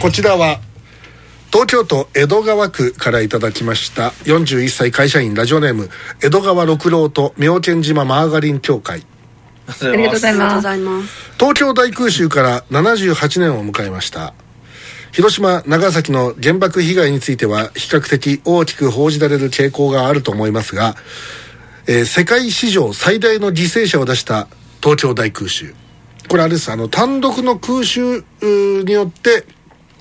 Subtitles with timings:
[0.00, 0.60] こちらは
[1.52, 5.90] 東京都江戸川区からいただきました41歳会社員ラジオネーム
[6.24, 9.04] 江戸川六郎と妙見島マーガリン協会。
[9.68, 11.32] ありがとうございます。
[11.38, 14.32] 東京大空襲から78年を迎えました。
[15.12, 20.94] 広島長崎の原爆被害については比較的大きく報じられる傾向があると思いますが、
[21.86, 24.48] えー世界史上最大の犠牲者を出した
[24.80, 25.74] 東京大空襲
[26.28, 26.70] これあれです。
[26.70, 29.44] あの単独の空襲によって、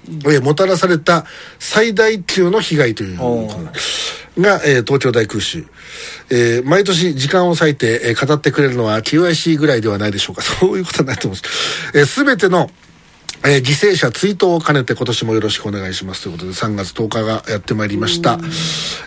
[0.07, 1.25] えーもたらされた
[1.57, 5.65] 最大級の被害というが、えー東京大空襲、
[6.29, 10.41] えー毎年時間を割いて、えー語ってくれるのは QIC ぐらいではないでしょうか。
[10.45, 11.41] そういうことになってます、
[11.93, 12.69] えー、全ての
[13.47, 18.39] えー犠牲者追悼を兼ねて今年もよろしくお願いしますということで3月10日がやってまいりました。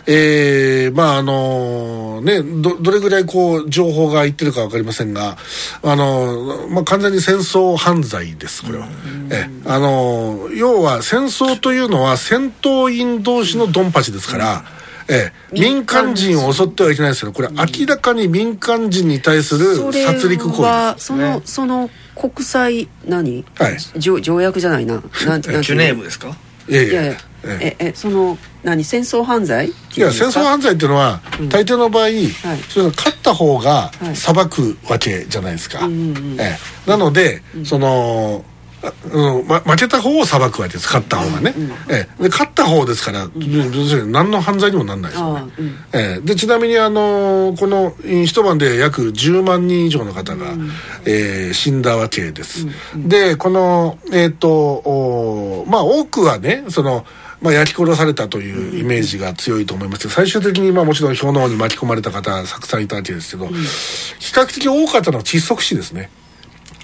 [0.07, 5.37] えーまああのね、ど、どれぐらいこう情報が言ってるかわかりませんが、
[5.83, 8.87] あのまあ完全に戦争犯罪です、これは。
[9.31, 14.63] えあの要は戦争というのは戦闘員同士のドンパチですから、
[15.09, 20.61] ええ、民間人を襲ってはいけないですけど、これ明らかに民間人に対する殺戮行為です。
[20.61, 21.89] はそのその
[22.19, 23.77] 国際何、はい。
[23.97, 24.95] 条条約じゃないな。
[24.95, 25.83] なんなんてジュいうの？
[25.83, 26.35] ネーブですか？
[26.67, 26.91] いやいや。
[26.91, 27.17] いやいや。
[27.61, 27.93] ええ。
[27.95, 28.83] その何？
[28.83, 29.69] 戦争犯罪？
[29.69, 32.07] いや戦争犯罪っていうのは、大抵の場合、
[32.67, 34.15] それが勝った方がはい。
[34.17, 36.89] 裁くわけじゃないですか、うんうんええ。
[36.89, 38.58] なので、そのあ
[39.11, 40.85] うんま、負けた方を裁くわけです。
[40.85, 41.53] 勝った方がね、
[41.89, 42.23] ええ。
[42.23, 44.05] で勝った方ですから、要する？
[44.05, 45.53] に何の犯罪にもなんないですよね。
[45.57, 45.67] うん。
[45.93, 46.21] ええ。
[46.21, 50.53] でちなみにあのこのい一晩で約10万人以上の方が、
[51.05, 57.05] えー死んだわけです、でこのえっ、とおまあ多くはねその
[57.41, 63.53] まあ、焼き殺されたというイメージが強いと思いますけど、最終的にまあもちろん氷のに巻き込まれた方たくさんいたわけですけど、比
[64.33, 66.09] 較的多かったのは窒息死ですね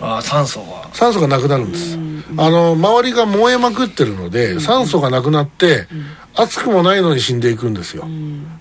[0.02, 0.90] ああ酸素が。
[0.94, 1.98] 酸素がなくなるんです、
[2.38, 5.88] あの周りが燃えまくってるので、酸素がなくなって、
[6.38, 8.06] 熱くもないのに死んでいくんですよ、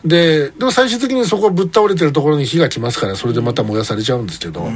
[0.04, 4.68] ででも最終的にそこぶっ倒れてるところに火が来ますからそれでまた燃やされちゃうんですけど、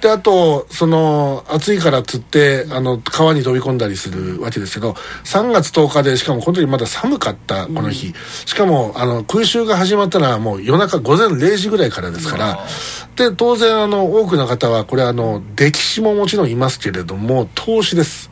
[0.00, 4.92] であとその暑いからっつってあの川に飛び込んだりするわけですけど
[5.24, 12.58] 3月10日でしかもこの時まだ寒かったこの日、しかもあの空襲が始まったのはもう夜中午前0時ぐらいからですから、
[13.16, 18.30] で当然あの多くの方はこれあの歴史ももちろんいますけれども投資です、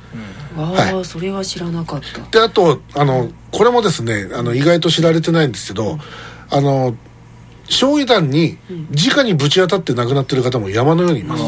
[0.56, 2.22] ああ、はそれは知らなかった。
[2.30, 5.98] であとあのこれもですねあの意外と知られてないんですけど、
[6.50, 6.94] あの
[7.68, 8.58] 焼夷弾に
[8.90, 11.42] 直にぶち当たって亡くなってる方も山のようにいます、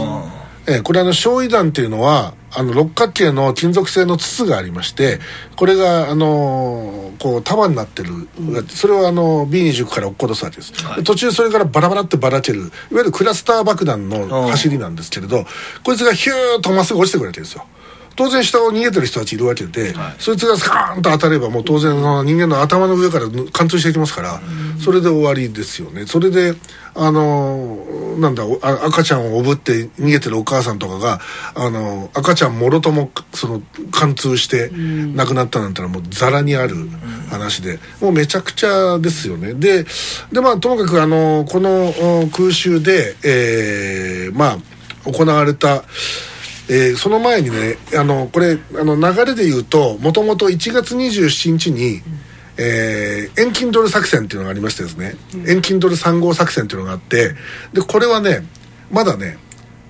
[0.68, 5.20] ええこれあの焼夷弾っていうのはあの六角形の金属製の筒がありまして
[5.56, 8.28] これがあのこう束になってる、
[8.68, 15.44] それをあの B29 から落っことすわけです、で途中それからバラバラってばらけるいわゆるクラスター爆弾の走りなんですけれど
[15.84, 17.64] こいつがヒューッとまっすぐ落ちてくるわけですよ
[18.16, 24.40] 当然下を逃げてる人たちいるわけで、そいつがスカーンと当たればもう当然その人間の頭の上から貫通していきますから、
[24.82, 26.06] それで終わりですよね。
[26.06, 26.54] それで
[26.94, 27.84] あの
[28.18, 28.44] なんだ
[28.86, 31.20] 赤ちゃんをおぶって逃げてるお母さんとかが
[31.54, 33.60] あの赤ちゃんもろともその
[33.90, 34.70] 貫通して
[35.14, 36.74] 亡くなったなんてのはもうザラにある
[37.28, 39.52] 話で、もうめちゃくちゃですよね。
[39.52, 39.84] で
[40.32, 41.88] でまあともかくあのこの
[42.22, 44.58] お空襲で、えーまあ
[45.04, 45.84] 行われた
[46.68, 52.02] えーその前にねあのこれあの流れで言うともともと1月27日に、
[52.56, 55.14] えー遠近ドル作戦っていうのがありましてですね、
[55.46, 57.34] 遠近ドル3号作戦っていうのがあって
[57.72, 58.46] でこれはね
[58.90, 59.38] まだね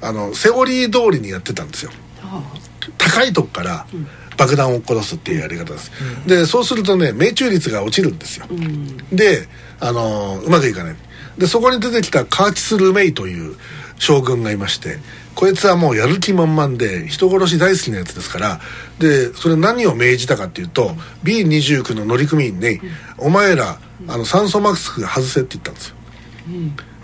[0.02, 1.90] あのセオリー通りにやってたんですよ。
[2.98, 3.86] 高いとこから
[4.36, 5.90] 爆弾を殺すっていうやり方です、
[6.26, 8.46] でそうするとね命中率が落ちるんですよ、
[9.10, 9.48] で
[9.80, 10.96] あのうまくいかない。
[11.38, 13.56] でそこに出てきたカーチス・ルメイという
[13.98, 14.98] 将軍がいまして
[15.34, 18.60] こいつはもうやる気満々で人殺し大好きなやつですから
[18.98, 20.90] でそれ何を命じたかっていうと
[21.24, 22.80] B29 の乗組員に
[23.18, 25.96] 「お前らあの酸素マスク外せ」って言ったんですよ。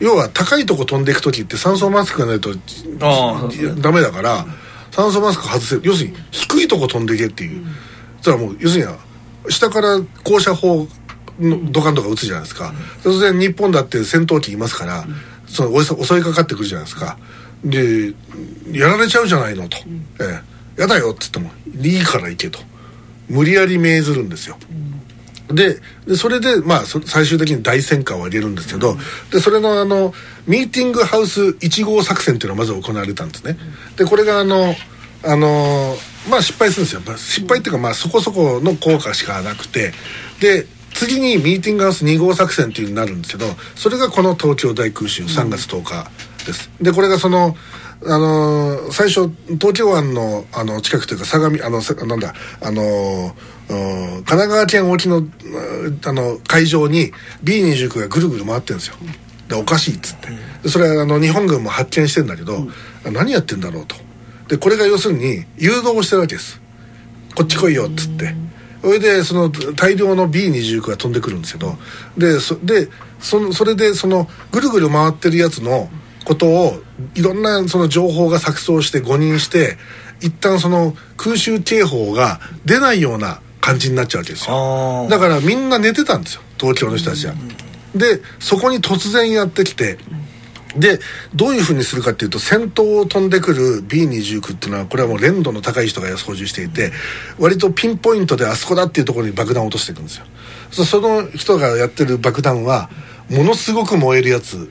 [0.00, 2.50] 要は高いとこ飛んでいく時って酸素マスクがないと
[3.00, 4.46] あダメだから
[4.90, 7.64] 酸素マスク外せ要するに低いとこ飛んでいけっていう、
[8.18, 8.92] そしたらもう要するに
[9.48, 10.86] 下から降車砲
[11.40, 12.72] のドカンとか撃つじゃないですか、
[13.02, 15.04] 当然日本だって戦闘機いますから、
[15.52, 17.18] その襲襲いかかってくるじゃないですか。
[17.64, 18.14] で
[18.72, 19.76] やられちゃうじゃないのと、
[20.20, 20.42] え
[20.78, 21.50] え、やだよっつっても
[21.80, 22.58] いいから行けと。
[23.28, 24.58] 無理やり命ずるんですよ、
[25.48, 28.96] ででそれで、まあ、そ最終的に大戦果を上げるんですけど、
[29.30, 30.12] でそれのあの
[30.46, 33.56] ミーティングハウス1号作戦っていうのがまず行われたんですね。
[33.96, 34.74] でこれがあの
[35.24, 35.96] あの
[36.28, 39.92] まあ失敗するんですよ、まあ失敗っていうかまあそこそこの効果しかなくて。
[40.40, 46.10] で次にミーティングハウス2号作戦っていうのになるんですけどそれがこの東京大空襲3月10日
[46.46, 47.56] です、でこれがその
[48.04, 53.32] あのー最初東京湾のあの近くというか相模あのさなんだあのー
[53.68, 53.74] う
[54.20, 55.28] ん神奈川県沖のうん
[56.04, 57.12] あの海上に
[57.44, 58.96] B29 がぐるぐる回ってるんですよ。
[59.48, 60.28] でおかしいっつって。
[60.64, 62.66] でそれはあの日本軍も発見してんだけど、
[63.04, 63.96] 何やってんだろうと。
[64.48, 66.60] でこれが要するに誘導してるわけです。
[67.34, 68.34] こっち来いよっつって
[68.82, 71.76] それでその大量の B29 が飛んでくるんですけど
[72.18, 72.88] でそで
[73.20, 75.88] そのそれでそのぐるぐる回ってるやつの
[76.24, 76.82] ことを
[77.14, 79.76] いろんなその情報が錯綜して誤認して
[80.20, 85.06] 一旦その空襲警報が出ないような感じになっちゃうわけですよ。
[85.08, 87.34] だからみんな寝てたんですよ東京の人たちは。
[87.94, 89.98] でそこに突然やってきて
[90.76, 91.00] で
[91.34, 96.92] どういうふうにするかっていうと先頭を飛んでくる B29 っていうのはこれはもう連度の高い人が操縦していて
[97.38, 100.26] 割とピンポイントであそこだっていうところに爆弾を落としていくんですよ。
[100.70, 102.88] そその人がやってる爆弾は
[103.30, 104.70] ものすごく燃えるやつ、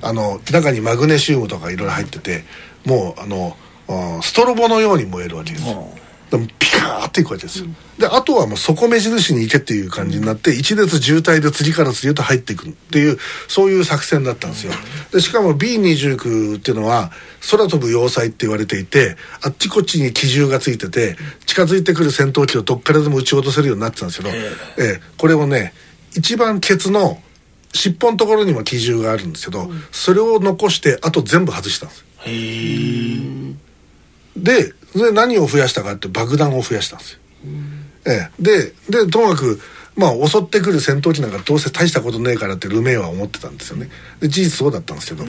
[0.00, 2.44] あの中にマグネシウムとかいろいろ入ってて
[2.84, 3.56] もうあの
[3.88, 5.68] あストロボのように燃えるわけですよ。
[5.68, 5.98] でも
[6.38, 7.66] ピカーっていくわけですよ、
[7.98, 13.18] であとはもうそこ目印に行けっていう感じになって一列渋滞で次から次へと入っていくっていう
[13.48, 14.72] そういう作戦だったんですよ。
[15.12, 17.10] でしかも B29 っていうのは
[17.50, 24.52] 空飛ぶ要塞って言われていてあっちこっちに機銃がついてて近づいてくる戦闘機をどっからでも撃ち落とせるようになってたんですけど、え。
[24.78, 25.74] えこれをね
[26.14, 27.20] 一番ケツの
[27.74, 32.30] 尻尾のところにも機銃があるんですけど、それを残してあと全部外したんですへ
[34.94, 37.18] えでで何を増やしたかって爆弾を増やしたんですよ、
[38.06, 39.60] ええ、ででともかく
[39.94, 43.90] まあ襲ってくる戦闘機なんかどうせ大したことねえからってルメイは思ってたんですよね。
[44.20, 45.26] で事実そうだったんですけど、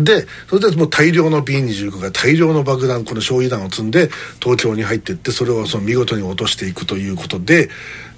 [0.00, 4.08] でそれでもう大量の B29 が大量の爆弾この焼夷弾を積んで
[4.40, 7.68] 東京に入っていってそれをその見事に落としていくということで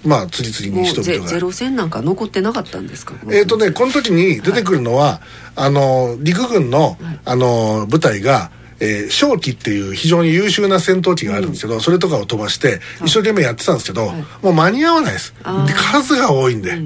[0.05, 1.27] まあ次々に人々が。
[1.27, 3.15] ゼゼロ戦なんか残ってなかったんですか？
[3.25, 5.21] えーとね、この時に出てくるのは、
[5.57, 14.11] あの陸軍の、あの部隊が、えー、正気っていう非常に優秀な戦闘機があるんですけど、それとかを飛ばして一生懸命やってたんですけど、
[14.43, 15.35] もう間に合わないです。
[15.93, 16.79] 数が多いんで、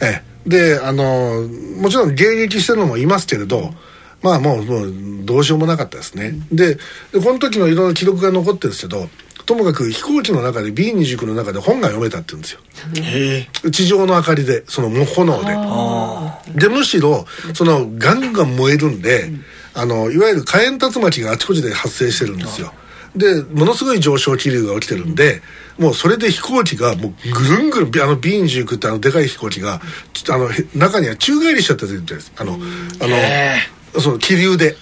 [0.00, 0.28] ええ。
[0.48, 1.46] であの
[1.76, 3.74] もちろん迎撃してるのもいますけれど、
[4.22, 4.92] まあもうもう
[5.24, 6.76] どうしようもなかったですね、で
[7.12, 9.08] でこの時のいろんな記録が残ってるんですけど
[9.48, 12.60] ともかく飛行機の中で B29 の中で本が読めたって言うんですよ。
[13.02, 13.70] へえ。
[13.70, 15.54] 地上の明かりでそのもう炎で。
[15.56, 17.24] あでむしろ
[17.54, 19.30] そのガンガン燃えるんで、
[19.78, 22.72] あのいわゆる火炎竜巻があちこちで発生してるんですよ。
[23.14, 25.40] でものすごい上昇気流が起きてるんで、
[25.78, 29.80] もうそれで飛行機がもうぐるんぐるんあの B29 ってあのでかい飛行機が
[30.12, 33.56] ちあのへ中には宙返りしちゃってるんですあのあのへ
[33.98, 34.76] その気流で、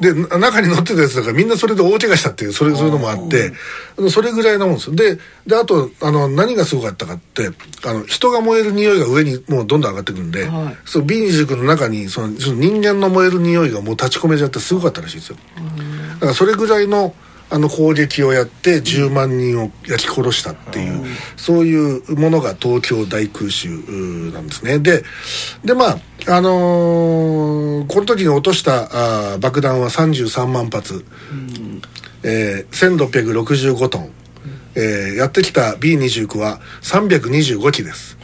[0.00, 3.52] でな中に乗ってたやつだからみんなそれで大怪我したっていうそれそういうのもあって。
[4.10, 4.96] それぐらいなもんですよ。
[4.96, 7.50] でであとあの何がすごかったかって
[7.84, 10.76] あの人が燃える匂いが上にもうどんどん上がってくるんで、はい。
[10.84, 15.36] その B29 の中にそのその人間の燃える匂いがもう立ち込めちゃってすごかったらしいですよ。
[16.14, 17.14] だからそれぐらいの
[17.48, 21.04] あの攻撃をやって10万人を焼き殺したっていう、
[21.36, 23.68] そういうものが東京大空襲
[24.32, 24.78] なんですね。
[24.78, 25.04] で
[25.64, 25.98] でまあ
[26.28, 31.04] あのーこの時に落としたあー爆弾は33万発、
[32.24, 34.10] えー、1665トン、
[34.74, 38.16] えーやってきた B29 は325機です。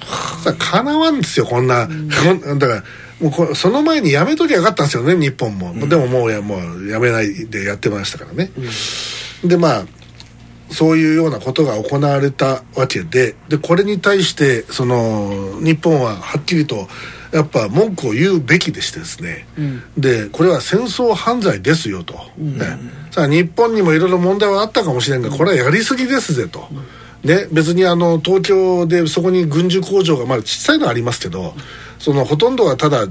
[0.58, 1.86] かなわんですよこんな、
[2.58, 2.84] だから
[3.22, 8.50] もうこその前にやめときゃよかったんですよね日本も、でももうやもうやめないでやってましたからね、
[9.44, 9.84] でまあ
[10.70, 16.88] そういうようなことが行われたわけででこれに対してその日本ははっきりと
[17.32, 19.46] やっぱ文句を言うべきでしてですね、
[19.96, 22.78] でこれは戦争犯罪ですよと、ね。
[23.10, 26.68] さあ日本にもいろいろ問題はあったかもしれんがこれはやりすぎですぜと。
[27.24, 31.54] ね、別にあの東京でそこに軍需工場がまだ小さいのはありますけど
[32.02, 33.06] そのほとんどはただ、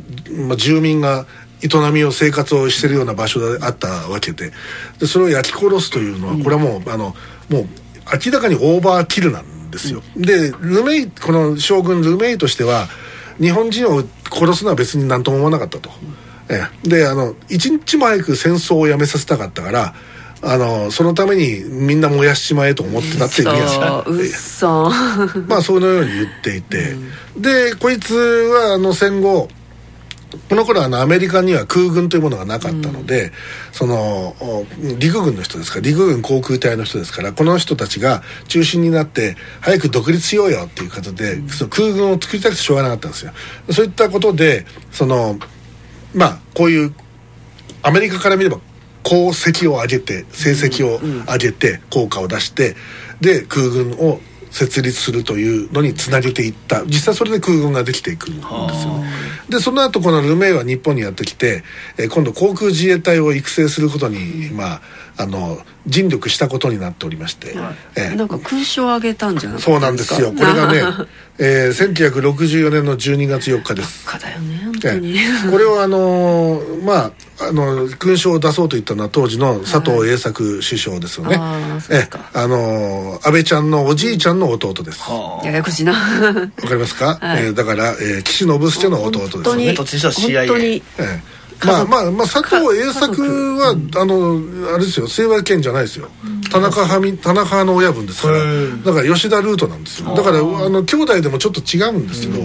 [0.47, 1.25] まあ、住民が
[1.63, 4.51] 営みを生活をしてるような場所であったわけで。
[4.99, 7.15] でそれを焼き殺すというのはこれはもう,、あの
[7.49, 7.67] もう
[8.25, 12.87] 明らかにオーバーキルなんですよ、でルメイこの将軍ルメイとしては
[13.39, 15.89] 日本人を殺すのは別に何とも思わなかったと、
[16.49, 16.89] ええ。
[16.89, 19.95] であの一日も早く戦争をやめさせたかったから
[20.43, 24.91] あのそのためにみんな燃やしちまえと思ってたっていうニュアンスそ
[25.35, 26.95] う まあそのように言っていて、
[27.37, 29.49] でこいつはあの戦後
[30.49, 33.31] この頃あのアメリカには空軍というものがなかったので、
[33.71, 34.65] そのお
[34.97, 43.33] 陸軍の人ですから陸軍航空隊の人ですからこの人たちが中心になって早く独立しようよっていう形で、その空軍を作りたくてしょうがなかったんですよ。
[43.71, 45.37] そういったことでその
[46.13, 46.93] まあこういう
[47.83, 48.59] アメリカから見れば
[49.05, 50.99] 功績を上げて成績を
[51.31, 52.75] 上げて効果を出して
[53.19, 54.19] で空軍を
[54.51, 56.83] 設立するというのにつなげていった。
[56.85, 58.45] 実際それで空軍ができていくんです
[58.85, 59.09] よね。
[59.49, 61.63] でその後このルメイは日本にやってきて、
[61.97, 64.81] えー今度航空自衛隊を育成することに、まあ
[65.17, 67.55] あの尽力したことになっておりまして、
[67.95, 68.15] えー。
[68.15, 70.33] なんか空襲を上げたんじゃなかったそうなんですよ。
[70.33, 70.83] これがね、
[71.39, 74.05] えー、1964年の12月4日です。
[74.41, 77.11] ね本え当に、えこれをあのーまあ
[77.47, 82.19] あの勲章を出そうと言ったのは当時の佐藤栄作首相ですよね、あーそうですか。
[82.19, 85.01] ええあのー安倍ちゃんのおじいちゃんの弟です。
[85.09, 85.93] わはややこしいな。
[85.93, 87.45] かりますか、はい。
[87.45, 89.41] えーだから、えー岸信介の弟ですよね。
[89.41, 93.21] 本当に本当にええまあまあまあ佐藤栄作
[93.57, 94.41] はあの
[94.73, 95.07] あれですよ。
[95.07, 96.09] 清和県じゃないですよ。
[96.51, 98.37] 田中派み田中派の親分ですから。
[98.83, 100.15] だから吉田ルートなんですよ。
[100.15, 102.41] だからあの兄弟でもちょっと違うんですけど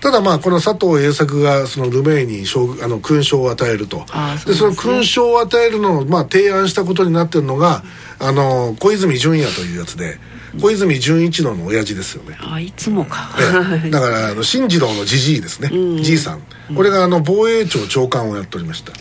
[0.00, 4.04] ただまあこの佐藤栄作がそのルメイに将軍あの勲章を与えると。
[4.38, 7.82] そうでその勲章を与えるのをまあ提案したことになってるのが
[8.20, 10.18] あの小泉純也というやつで
[10.60, 12.36] 小泉純一郎の親父ですよね。
[12.40, 13.30] あいつもか、
[13.82, 13.90] ええ。
[13.90, 15.70] だからあの新次郎のじじいですね、
[16.02, 16.42] じいさん。
[16.74, 18.92] これがあの防衛庁長官をやっておりました、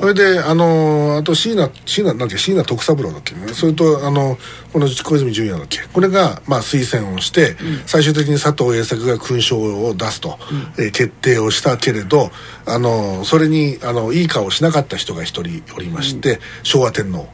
[0.00, 3.34] それであのあと椎名椎名なん椎名徳三郎だっけ？
[3.34, 4.36] ねそれとあの
[4.72, 5.80] この小泉純也だっけ？
[5.92, 7.56] これがまあ推薦をして、
[7.86, 10.38] 最終的に佐藤栄作が勲章を出すと、
[10.78, 12.30] えー決定をしたけれど
[12.66, 17.28] あのそれにあのいい顔しなかった人が一人おりまして、昭和天皇。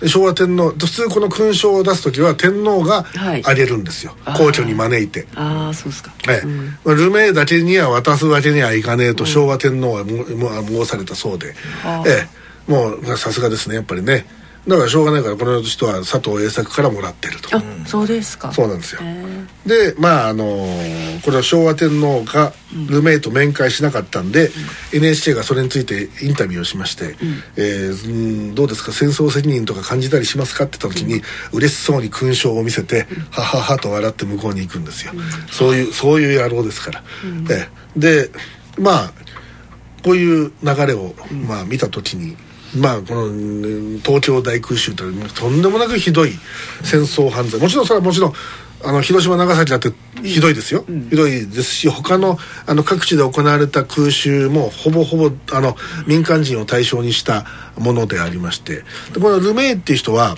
[0.00, 3.42] で昭和天皇普通この勲章を出す時は天皇がはい。
[3.44, 4.38] あげるんですよ、あー。
[4.38, 5.26] 皇居に招いて。
[5.34, 6.46] ああそうですか、ええ。
[6.84, 10.18] まあルメイだけには渡すわけにはいかねえと昭和天皇はも
[10.62, 12.08] も申されたそうで、はあ。
[12.08, 12.28] え
[12.68, 12.70] え。
[12.70, 14.24] もうまあさすがですねやっぱりね
[14.66, 17.56] だからしょうがないからこの人は佐藤栄作からもらってると。
[17.56, 18.52] あそうですか。
[18.52, 19.00] そうなんですよ。
[19.66, 22.52] でまああのーこれは昭和天皇が
[22.90, 24.50] ルメイと面会しなかったんで、
[24.92, 27.14] NHK がそれについてインタビューをしまして
[27.56, 35.12] 「えーうんどうですか戦争責任とか感じたりしますか?」って言った時に、嬉しそうに勲章を見せて「ははは」と笑って向こうに行くんですよ、
[35.50, 37.02] そういうそういう野郎ですから、
[37.50, 38.00] ええ。
[38.00, 38.30] で
[38.78, 39.12] まあ
[40.02, 41.14] こういう流れを、
[41.46, 42.36] まあ、見た時に、
[42.76, 46.32] まあ、このうん東京大空襲というとんでもなくひどい
[46.82, 47.60] 戦争犯罪。
[47.60, 48.32] もちろんそれはもちろん
[48.84, 55.76] あの広島長崎だってひどいですよ、ひどいですし他のあの各地で行われた空襲もほぼほぼあの
[56.06, 57.46] 民間人を対象にした
[57.78, 58.82] ものでありまして。
[59.12, 60.36] でこのルメイっていう人は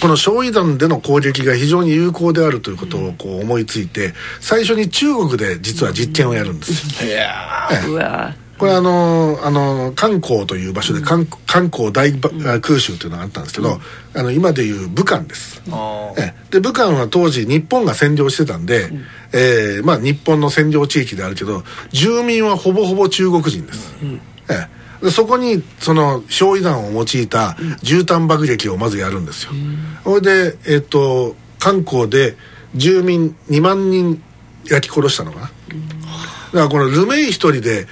[0.00, 7.04] この焼夷弾での攻撃が非常に有効であるということをこう思いついて最初に中国で実は実験をやるんです。
[7.04, 12.30] いやうわこれあのあの漢光という場所で漢漢光大ば
[12.60, 13.80] 空襲というのがあったんですけど、
[14.14, 15.62] あの今でいう武漢です。
[16.50, 18.90] で武漢は当時日本が占領してたんで、
[19.32, 23.94] えーまあ、日本の占領地域であるけど住民はほぼほぼ中国人です、
[24.50, 24.68] え
[25.02, 25.04] え。
[25.04, 29.52] でそこにその焼夷弾を用いた絨毯爆撃をまずやるんですよ、
[30.04, 32.36] それでえっ、と漢光で
[32.74, 34.22] 住民2万人
[34.66, 35.54] 焼き殺したのかな、だか
[36.52, 37.86] らこのルメイ一人で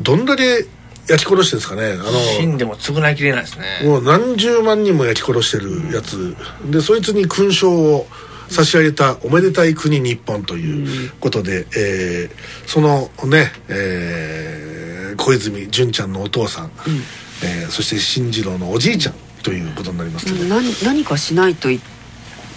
[0.00, 0.66] どんだけ
[1.08, 1.92] 焼き殺してるんですかね。
[1.92, 3.80] あの死んでも償いきれないですね。
[3.84, 6.36] もう何十万人も焼き殺してるやつ、
[6.70, 8.06] でそいつに勲章を
[8.48, 16.70] 差し上げたおめでたい国日本ということで、えーそのね、えー小泉純ちゃんのお父さん、
[17.42, 21.80] えーそして進次郎のおじいちゃんということになりますけど、何何かしないとい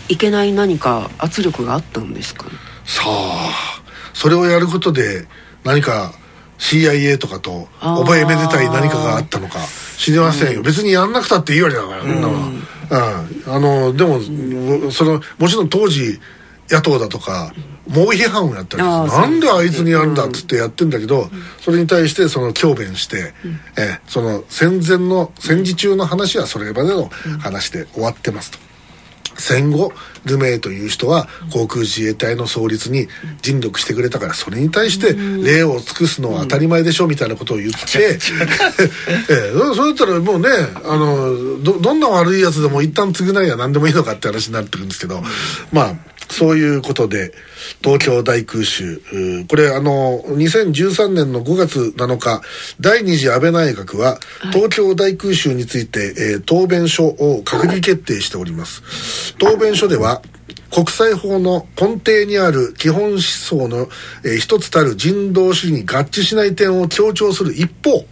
[0.09, 2.51] いけない何か圧力があったんですかね？
[2.85, 3.81] さあ
[4.13, 5.27] それをやることで
[5.65, 6.13] 何か
[6.57, 9.59] CIA とかと覚えめでたい何かがあったのか。
[9.97, 13.23] 知りませんよ、別にやんなくたっていいわけだから、そんなのは。
[13.47, 16.19] うん、あのでも、そのもちろん当時
[16.69, 17.53] 野党だとか
[17.87, 23.33] 猛批判をやったりなんであいつにやるんだっつってやってんだけど、それに対してその強弁して、
[23.77, 27.09] ええその戦前の戦時中の話はそれまでの
[27.39, 28.59] 話で終わってますと。
[29.37, 29.93] 戦後
[30.25, 33.07] ルメイという人は航空自衛隊の創立に
[33.41, 38.17] 尽力してくれたからそれに対して礼を尽くすのは当たり前でしょみたいなことを言って、 え
[39.29, 40.49] えそれだったらもうね
[40.83, 45.23] あのどどんな悪いやつでも一旦償いは何でもいいのかって話になってくるんですけど
[45.71, 45.95] まあ
[46.29, 47.33] そういうことで
[47.83, 49.01] 東京大空襲。
[49.47, 52.41] これあの2013年の5月7日
[52.79, 54.19] 第二次安倍内閣は
[54.51, 59.35] 東京大空襲について、えー答弁書を閣議決定しております。
[59.37, 60.21] 答弁書では
[60.71, 63.87] 国際法の根底にある基本思想の、
[64.23, 68.05] えー一つたる人道主義に合致しない点を強調する一方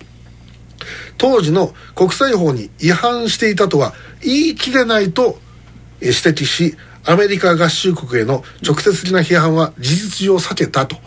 [1.17, 5.38] 当時の国際法に違反していたとは言い切れないと
[6.01, 10.97] えー指摘しアメリカ合衆国への直接的な批判は事実上避けたと。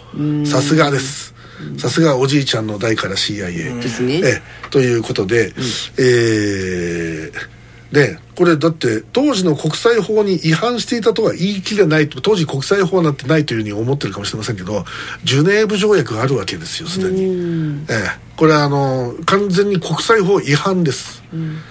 [0.47, 1.35] さすがです。
[1.77, 4.15] さすがおじいちゃんの代から CIA ですね。
[4.17, 4.43] ええ。
[4.71, 5.53] ということで、
[5.99, 7.58] えー
[7.93, 14.85] でこれだって当時の国際法に違反していたとは言い切れないと当時国際法なんてないというふうに思ってるかもしれませんけど
[15.25, 21.23] ジュネーブ条約があるわけですよすでに、ええ、これはあの完全に国際法違反です、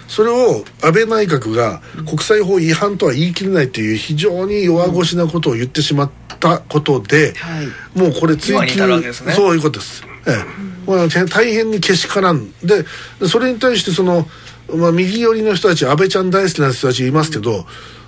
[0.07, 7.97] それを安倍内閣が国際法違反とは言い切れないという非常に弱腰なことを言ってしまったことで、はい。
[7.97, 9.33] もうこれ追今に至るわけですね。
[9.33, 10.03] そういうことです。
[10.27, 12.51] ええ、まあ、大変にけしからん。
[12.63, 12.83] で
[13.19, 14.27] でそれに対してその、
[14.75, 17.65] まあ、右寄りの人たち安倍ちゃん大好きな人たちいますけど、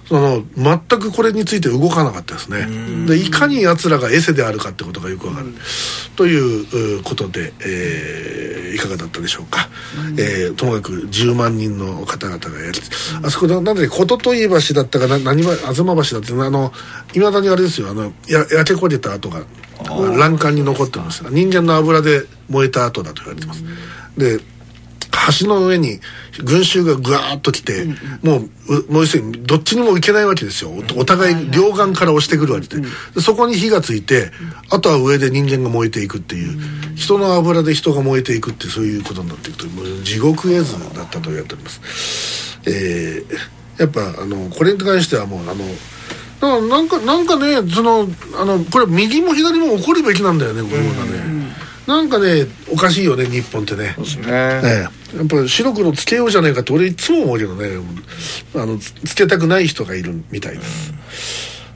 [0.10, 3.06] その全くこれについて動かなかったですね。
[3.06, 5.54] でいかに奴らがエセであるかってことがよくわかる、
[6.16, 9.68] といううことで、えーいかがだったでしょうか、
[10.18, 12.82] えーともかく10万人の方々がやる、
[13.24, 16.72] あそこでなんで琴とい橋だったかな何は東橋だってあの
[17.14, 17.90] いまだにあれですよ。
[17.90, 19.44] あのや焼け焦げた跡が
[20.18, 21.24] 欄干に残ってます。
[21.24, 23.64] が人間の油で燃えた後だと言われてます、
[24.18, 24.40] で
[25.40, 26.00] 橋の上に
[26.44, 27.86] 群衆がぐわーっと来て、
[28.22, 30.72] もううもう要するにどっちにも行けないわけですよ。
[30.72, 32.82] おお互い両岸から押してくるわけで,、
[33.16, 34.32] でそこに火がついて、
[34.70, 36.58] あとは上で人間が燃えていくっていう、
[36.96, 42.60] 人の油で人が燃えていくってそういうことになっていくともう地獄絵図だったと言われております。
[42.66, 51.56] えーやっぱあのこれに関してはもうあのだからなんかなんかねそのあのこれ右も左も怒るべきなんだよねこういうことはね、
[51.88, 53.94] なんかねおかしいよね日本ってね。
[53.96, 54.24] そうですね。
[54.28, 57.70] ええやっぱり白黒つけようじゃないかって俺いつも思うけどね。
[58.56, 60.94] あのつつけたくない人がいるみたいです、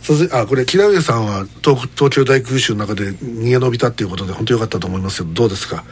[0.01, 5.83] 続いあこれ木田上さんは東東京大空襲の中で逃げ延びたっていうことで本当良かったと思いますけどどうですか？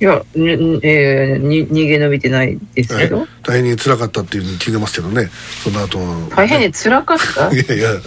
[0.00, 5.28] いや、ねえーに逃げ延びてないですけど、大変に辛かったっていうふうに聞いてますけどね。
[5.62, 5.98] その後
[6.34, 7.52] 大変に辛かった？
[7.54, 8.00] いやいや。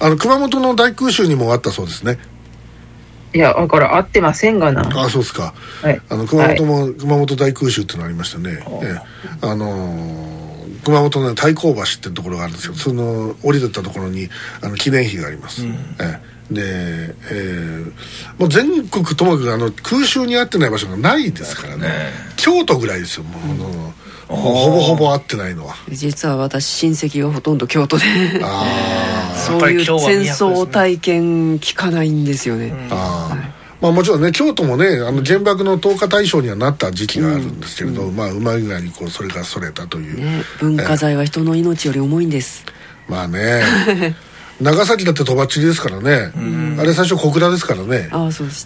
[0.00, 2.18] あの熊本の大空襲にもあったそうですね
[3.34, 4.88] いや、だから合ってませんがな。
[5.04, 5.54] あそうですか。
[5.82, 6.00] はい。
[6.08, 8.96] あの熊本も、熊本大空襲っていうのありましたね、え
[9.42, 9.46] え。
[9.46, 10.38] あのー
[10.84, 14.28] 熊本の太閤橋っていうところがあるんですけどその降りてったところに
[14.62, 16.20] あの記念碑があります、え
[16.50, 16.54] え。
[16.54, 16.62] で、
[17.30, 17.92] えー
[18.38, 21.88] もう全国ともかくあの空襲に合ってない場所がないですからね。
[22.36, 23.92] 京都ぐらいですよもう、ほ
[24.28, 25.74] ほぼほぼ合ってないのは。
[25.88, 28.04] 実は私親戚がほとんど京都で。
[29.34, 33.58] そういうやっぱり今日は戦争体験聞かないんですよね、あー。
[33.80, 42.64] まあもちろんね京都もねあの原爆の投下対象にはなった時期があるんですけれど、まあうまい具合にこうそれがそれたという、ね文化財は人の命より重いんです。
[43.08, 43.62] まあね
[44.60, 46.32] 長崎だってとばっちりですからね。
[46.78, 48.08] あれ最初小倉ですからね。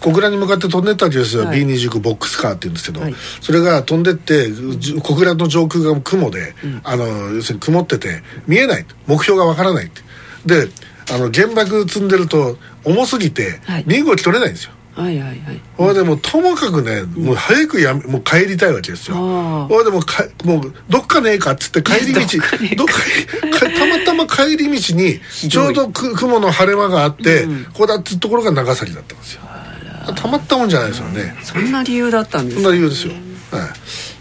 [0.01, 1.63] 小倉に向かって飛んでったわけですよ、はい。
[1.63, 3.15] B29 ボックスカーって言うんですけど、はい。
[3.41, 8.85] それが飛んでってじ小倉の上空が雲で、あの要するに曇ってて見えない。
[9.07, 10.01] 目標がわからないって。
[10.45, 10.69] で
[11.13, 13.83] あの原爆積んでると重すぎてはい。
[13.85, 15.41] 身動き取れないんですよ、はいはいはい
[15.75, 15.95] ほい。
[15.95, 19.17] でもうともかくね、もう早くやめもう帰りたいわけですよ。
[19.17, 19.67] ああ。
[19.67, 22.21] ほいでもうかもうどっかねえかっつって帰り道
[22.75, 29.41] どっか たまたま帰り道にちょうどく雲の晴れ間があって、ここだっつうところが長崎だったんですよ。
[30.15, 33.23] たまったもんじゃないですよね、そんな理由だったんですそんな理由ですよ、はい、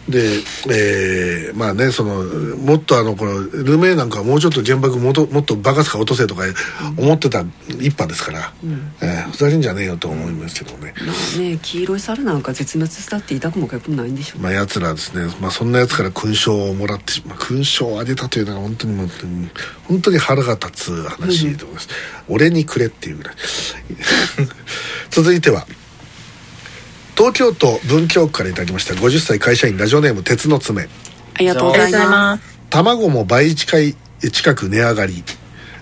[0.08, 2.24] で、えーまあねその
[2.56, 6.42] もっとあのこのルメイなんかはもうちょっと原爆もっともっとバカスカ落とせとか
[6.96, 8.52] 思ってた一派ですから、
[9.00, 14.42] えーふざけんじゃねえよと思いますけどね、まあね黄色い猿なんか絶滅したって言いたくもかくもないんでしょう。
[14.42, 19.50] まあ奴らですね、まあ、そんな奴から勲章をもらってしまう勲章をあげたというのが本当にもううん
[19.88, 21.88] 本当に腹が立つ話でございます、
[22.28, 23.34] 俺にくれっていうぐらい。
[25.10, 25.66] 続いては
[27.16, 30.84] 東京都文京区からいただきました50歳会社員ラジオネーム鉄の爪。
[31.34, 32.58] ありがとうございまます。
[32.70, 33.94] 卵も倍近い
[34.30, 35.24] 近く値上がり、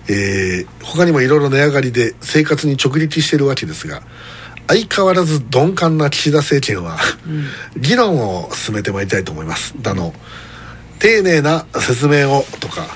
[0.07, 4.01] えー他にもいろいろ値上がりで生活に直撃しているわけですが
[4.67, 6.97] 相変わらず鈍感な岸田政権は、
[7.77, 9.73] 議論を進めてまいりたいと思います。
[9.81, 10.13] だの
[10.99, 12.87] 丁寧な説明をとか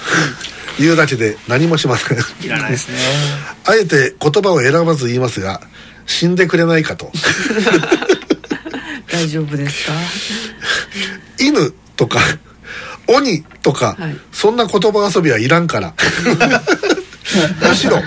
[0.79, 2.17] 言うだけで何もしません。
[2.45, 2.97] いらないですね。
[3.65, 5.61] あえて言葉を選ばず言いますが
[6.05, 7.11] 死んでくれないかと
[9.15, 9.93] 大丈夫ですか？
[11.39, 12.19] 犬とか
[13.07, 14.17] 鬼とか、はい。
[14.31, 15.93] そんな言葉遊びはいらんから。
[17.69, 18.01] むしろ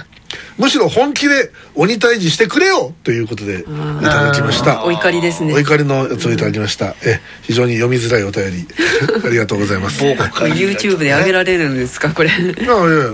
[0.59, 3.65] むしろ本気で鬼退治してくれよということでい
[4.05, 4.85] ただきました。
[4.85, 5.55] お怒りですね。
[5.55, 6.95] お怒りのやつをいただきました。
[7.07, 8.67] え非常に読みづらいお便り。
[9.25, 10.03] ありがとうございます。
[10.05, 12.11] YouTube で上げられるんですか？
[12.11, 12.29] これ。
[12.31, 12.55] いやいや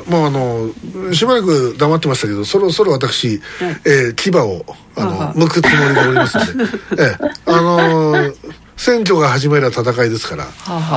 [0.08, 0.70] まああの
[1.12, 3.40] しばらく黙ってましたけどそろそろ私、
[3.84, 4.64] えー牙を
[4.96, 5.30] あのはあは。
[5.30, 6.64] あ向くつもりでおりますので、
[6.98, 8.34] ええあのー
[8.76, 10.46] 選挙が始まりは戦いですから、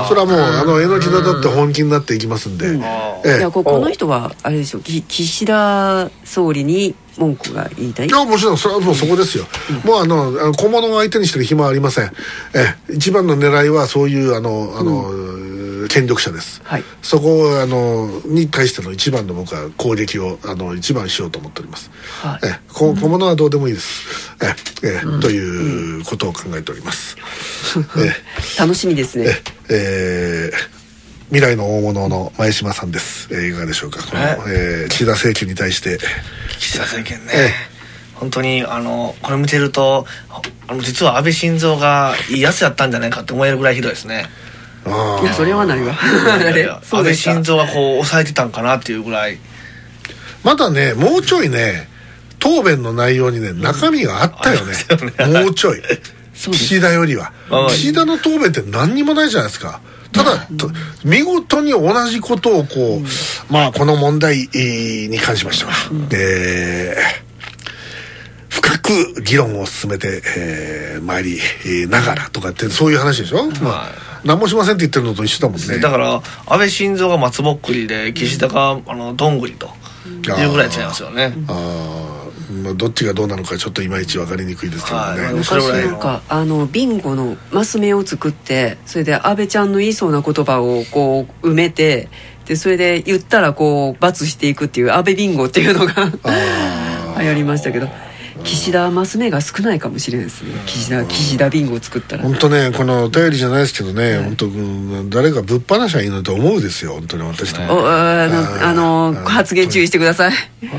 [0.08, 3.38] それはもうあの榎木田だって本気になっていきますんで、ええ。
[3.38, 8.08] いやここの人はあれでしょき岸田総理に文句が言いたい？
[8.08, 9.46] いやもちろんそれはもうそこですよ、
[9.86, 12.06] もうあの小物を相手にしてる暇はありません。
[12.06, 12.10] え
[12.90, 12.94] え。
[12.94, 15.12] 一番の狙いはそういうあのあの、
[15.88, 16.84] 権力者です、はい。
[17.02, 21.90] そこをあのに対しての一番の僕は攻撃をあの一番しようと思っております、
[22.22, 22.40] はい。
[22.48, 27.16] えこ小物はどうでもいいです、ええということを考えております、
[27.98, 28.14] え
[28.60, 29.28] 楽しみですね。
[29.70, 30.78] えー
[31.30, 34.02] 未来の大物の前島さんです、えーいかがでしょうか？
[34.02, 35.98] この、えー岸田政権に対して。
[36.58, 37.78] 岸田政権ね、ええ。
[38.16, 40.06] 本当にあのこれ見てると
[40.68, 44.26] あの実は安倍晋三がいいやつやったんじゃないかって思えるぐらいひどいですね。
[44.26, 44.47] あ
[45.22, 45.94] いやそれはないわ。
[46.34, 47.24] あれいやいや安倍 そうです。
[47.26, 49.38] か晋三はこう抑えてたんかなっていうぐらい。
[50.44, 51.90] まだねもうちょいね
[52.40, 55.82] 答弁の内容にね中身があったよね,、もうちょい。
[56.34, 57.32] 岸田よりは。
[57.50, 57.70] はい。
[57.74, 59.80] 岸田の答弁って何にもないじゃないですか。
[60.14, 60.72] ただ、と
[61.04, 65.72] 見事に同じことをこう、まあこの問題えーに関しましては、
[66.12, 67.28] えー
[68.50, 73.90] 深く議論を進めて、えー、参り、えーながらとかってそういう話でしょ、まあ、
[74.24, 75.80] 何もしませんって言ってるのと一緒だもんね。
[75.80, 76.24] だから安
[76.58, 79.70] 倍晋三が松ぼっくりで岸田があのどんぐりと。
[80.08, 81.34] いうぐらい違いますよね。
[81.48, 82.28] あー。
[82.64, 85.44] まあどっちがどうなのかちょっといまいち分かりにくいですけどね、はい。
[85.44, 92.10] そ昔なんかあのビンゴのマス目を作ってそれで安倍ちゃんの言いそうな言葉をこう埋めて
[92.46, 97.90] でそれで言ったらこう罰していくっていう安倍ビンゴっていうのがあ 流行りましたけど
[98.48, 110.34] 岸田マス目が少ないかもしれないですね岸田岸田ビンゴを作ったら本当ねこのお便りじゃないですけどね、本当うん誰かぶっ放しゃいいのと思うですよ本当に私とおも、あの発言注意してください。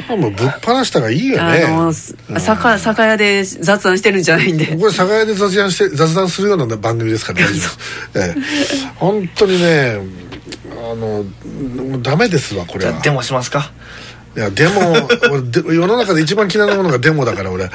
[0.08, 4.76] あもうぶっ放したがいいよあねの酒酒屋で雑談してるんじゃないんで。
[4.76, 7.78] これ酒屋で雑談して雑談するような番組ですから大丈夫です、
[8.14, 10.00] ええ、本当にね
[10.90, 11.24] あの
[12.02, 12.92] ダメですわこれは。
[12.92, 13.72] じゃあデモしますか
[14.38, 14.92] いやでも
[15.32, 17.64] 俺で世の中で一番嫌いなものがデモだから俺。
[17.64, 17.72] もう。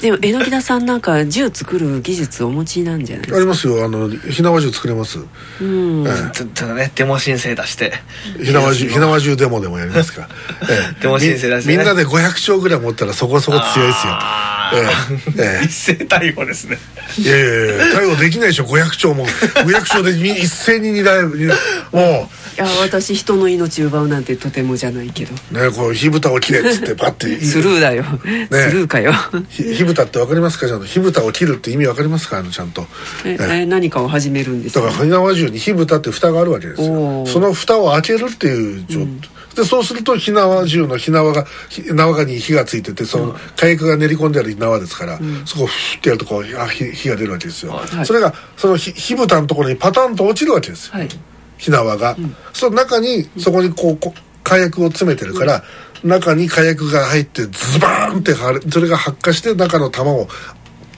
[0.00, 3.36] でも榎田さんなんか銃作る技術お持ちなんじゃないですか？
[3.36, 3.84] ありますよ。
[3.84, 5.20] あの火縄銃作れます、
[5.60, 6.04] うん。
[6.04, 7.92] えたただねデモ申請出して。
[8.40, 10.28] え火縄銃火縄銃デモでもやりますから、
[10.68, 10.96] ええ。
[11.02, 11.76] デモ申請出してね。
[11.76, 14.12] みみんなで500丁ぐらい持ったらそこそこ強いですよ。
[14.12, 15.40] あえー。
[15.40, 15.60] ええ。
[15.62, 16.78] え一斉対応ですね。
[17.16, 18.64] いやいやいや対応できないでしょ。
[18.64, 19.24] 500丁も。
[19.28, 25.34] 500丁でみ一斉に狙えもいや私人の命奪うなんてとてもじゃないけど。
[25.52, 29.12] うねこう火蓋を切れっつってパッて スルーだよ、スルーかよ。
[29.48, 30.66] ひ火蓋って分かりますか？
[30.66, 30.86] ちゃんと。
[30.86, 32.38] 火蓋を切るって意味分かりますか？
[32.38, 32.86] あのちゃんと。
[33.24, 34.86] ええええ何かを始めるんですか？
[34.86, 37.26] だから火縄銃に火蓋って蓋があるわけですよ。
[37.26, 39.06] その蓋を開けるっていう状
[39.54, 48.06] でそうすると火縄銃の火縄が火縄に火がついててその火薬が練り込んである縄ですから、そこをフッてやるとこうあ火火が出るわけですよ、はい。
[48.06, 51.08] それがその火火蓋のところにパタンと落ちるわけですよ、はい。
[51.56, 52.18] 火縄が、
[52.52, 55.64] その中にそこにこうこう火薬を詰めてるから、
[56.04, 58.34] 中に火薬が入ってズバーンって
[58.70, 60.28] それが発火して中の弾を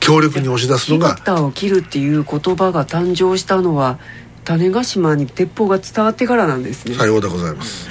[0.00, 3.98] 強力に押し出すの火が蓋を切るっていう言葉が誕生したのは
[4.44, 6.94] 種子島に鉄砲が伝わってからなんですね。
[6.94, 7.88] さようでございます。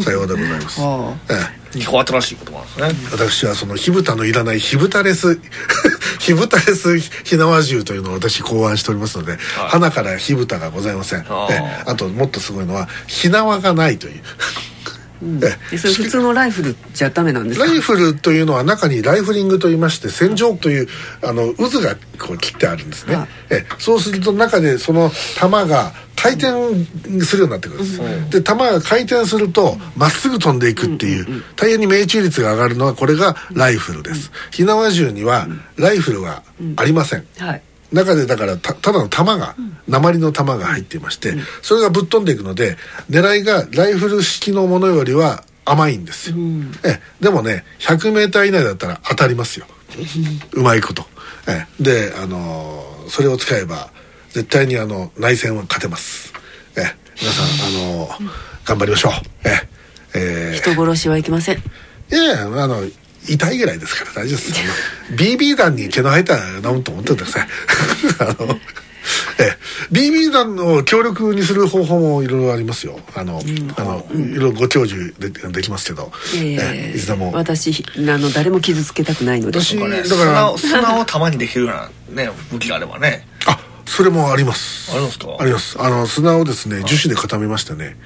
[0.00, 1.78] さようでございます、 はええ。
[1.78, 3.08] 日本新しいことなんですね。
[3.12, 5.40] 私はその火蓋のいらない火蓋レス
[6.18, 11.20] 火蓋レス火縄銃というのを私考案しておりますので、花から火蓋がございません。
[11.28, 11.48] あ
[11.86, 14.20] あともっとすごいのは火縄がないという、
[15.22, 17.66] えでそれ普通のライフルじゃダメなんですか？
[17.66, 20.88] ライフルというのは中にライフリングといいまして戦場という
[21.22, 26.84] あの渦がこう切ってあるんですね、はいえそうすると中でその弾が回転
[27.24, 34.30] するようになってくるんです、で弾が回転するとまっすぐ飛んでいくっていう大変に命中率が上がるのはこれがライフルです。
[34.50, 36.42] 火縄銃にはライフルは
[36.76, 39.56] ありません、はい中でだからたただの弾が
[39.88, 42.76] 鉛の弾が入っていまして、それがぶっ飛んでいくので
[43.10, 46.36] 狙いがライフル式のものよりは甘いんですよ、
[46.84, 47.00] ええ。
[47.20, 49.66] でもね 100m 以内だったら当たりますよ。
[50.52, 51.04] うまいこと、
[51.48, 51.82] ええ。
[51.82, 53.90] であのーそれを使えば
[54.30, 56.32] 絶対にあの内戦は勝てます、
[56.76, 56.96] ええ。
[57.20, 58.30] 皆さんあのー
[58.64, 59.12] 頑張りましょう。
[59.44, 59.68] ええ。
[60.14, 60.56] ええ。
[60.56, 61.56] 人殺しはいけません。
[61.56, 61.60] い
[62.12, 62.84] やいやあの
[63.32, 64.60] 痛いぐらいですから大丈夫です。
[65.14, 67.48] BB 弾に毛の生えたようなもんと思ってください
[68.20, 68.58] あの
[69.38, 69.56] ええ。
[69.92, 73.00] BB 弾を強力にする方法もいろいろありますよ。
[73.14, 73.42] あの、
[73.76, 76.96] あのいろいろご教授でできますけど、ええ。
[76.96, 77.32] いつでも。
[77.32, 81.72] 私あの誰も傷つけたくないので私だから砂を砂を弾にできるよ
[82.12, 83.26] うなね武器があればね。
[83.46, 84.92] あそれもあります。
[84.92, 85.26] あるんですか？
[85.40, 85.76] あります。
[85.80, 87.96] あの砂をですね樹脂で固めましてね。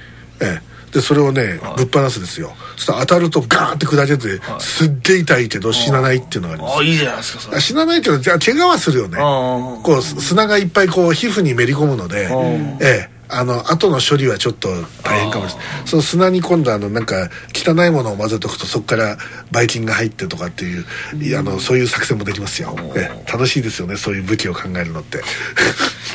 [0.41, 2.53] ええでそれをねぶっ放すですよ。
[2.77, 6.75] そしたら当たるとガーンって砕けてすっげえ痛いけど死なないっていうのがあります。
[6.77, 9.17] ああいいじゃないですか死なないけどじゃあ怪我はするよね。
[9.19, 12.77] あこうす砂がいっぱいこう皮膚にめり込むのでん。
[12.81, 14.69] ええあの後の処理はちょっと
[15.03, 15.67] 大変かもしれない。
[15.85, 19.17] その砂に今度あのなんか汚いものを混ぜとくとそこから
[19.51, 20.85] ばい菌が入ってとかっていう、
[21.21, 23.31] いやあのそういう作戦もできますよ、ええ。
[23.31, 23.95] 楽しいですよね。
[23.95, 25.21] そういう武器を考えるのって。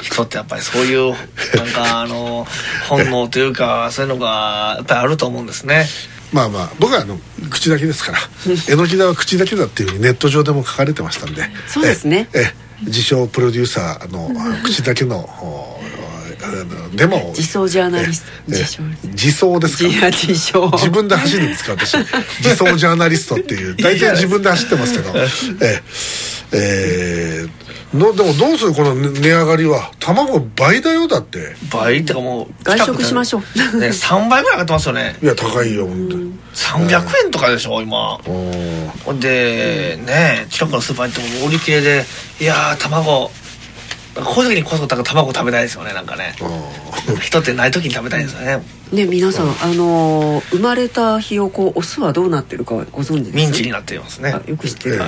[0.02, 1.10] 人ってやっぱりそういう
[1.56, 2.46] なんかあの
[2.88, 5.88] 本能というかそういうのがやっぱりあると思うんですね。
[6.32, 7.18] まあまあ僕はあの
[7.50, 8.18] 口だけですから。
[8.68, 11.34] 榎木田は口だけだっていうふうにネット上でも書かれてましたん。
[11.34, 15.28] でそうですねええええ自称プロデューサーのあ口だけの
[16.42, 18.26] おあのデモを自走ジャーナリスト。
[18.52, 19.84] ええ自走ですか？
[20.10, 25.28] 自自称自分で走るんですか私自走ジャーナリストっていう大体自分で走ってますけどえ
[25.62, 25.82] え
[26.52, 27.50] えー
[27.92, 33.38] のでもどうするこの値値上がりは卵倍だよだって倍ってかもう外食しましょ
[33.74, 42.04] うね3倍ぐらい上がってますよねいや高いよ本当に300円とかでしょ今ほんでね近くのスーパーに行っても売り切れで
[42.40, 43.32] いやー卵
[44.24, 46.34] こういう時にこそなんか卵食べたいですよねなんかね。
[47.20, 48.62] 人ってない時に食べたいですよね。
[48.92, 53.36] ね皆さんあのー生まれたひよこオスはどうなってるかご存知です？
[53.36, 54.30] ミンチになっていますね。
[54.30, 55.02] あよく知ってえる、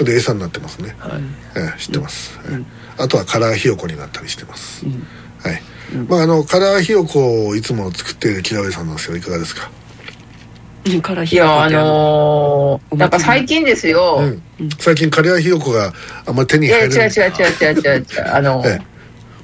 [0.00, 1.22] えで餌になってますね、はい。
[1.56, 3.02] ええ知ってます、ええ。
[3.02, 4.90] あとはカラーひよこになったりしてます、は
[5.52, 5.62] い、
[6.08, 9.16] まああのカラーひよこをいつも作っている木上さんなんですよ。
[9.16, 9.70] いかがですか？
[10.96, 14.18] いや、あののー、なんか最近ですよ。
[14.20, 14.70] うん。
[14.78, 15.92] 最近カラーひよこが
[16.26, 17.08] あんまり手に入らない。
[17.08, 18.34] 違う違う違う違う違う。
[18.34, 18.98] あのええ。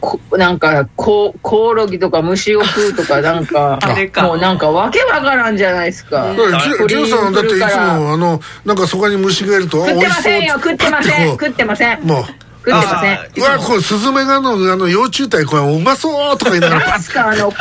[0.04, 4.22] こなんか、こう、コオロギとか虫を食うとか、なんか あれ、か。
[4.24, 6.35] もうなんかわけわからんじゃないですか。
[6.35, 12.00] ジュジュンさんだっていつもあのなんかそこに虫がいるとあ食ってませんよ、食ってません、食ってません。
[12.02, 12.24] もう
[12.66, 13.27] 食ってませんあ。
[13.37, 17.57] うわこれスズメがのあの幼虫体これうまそうとか言いながらなんすか、あの、こ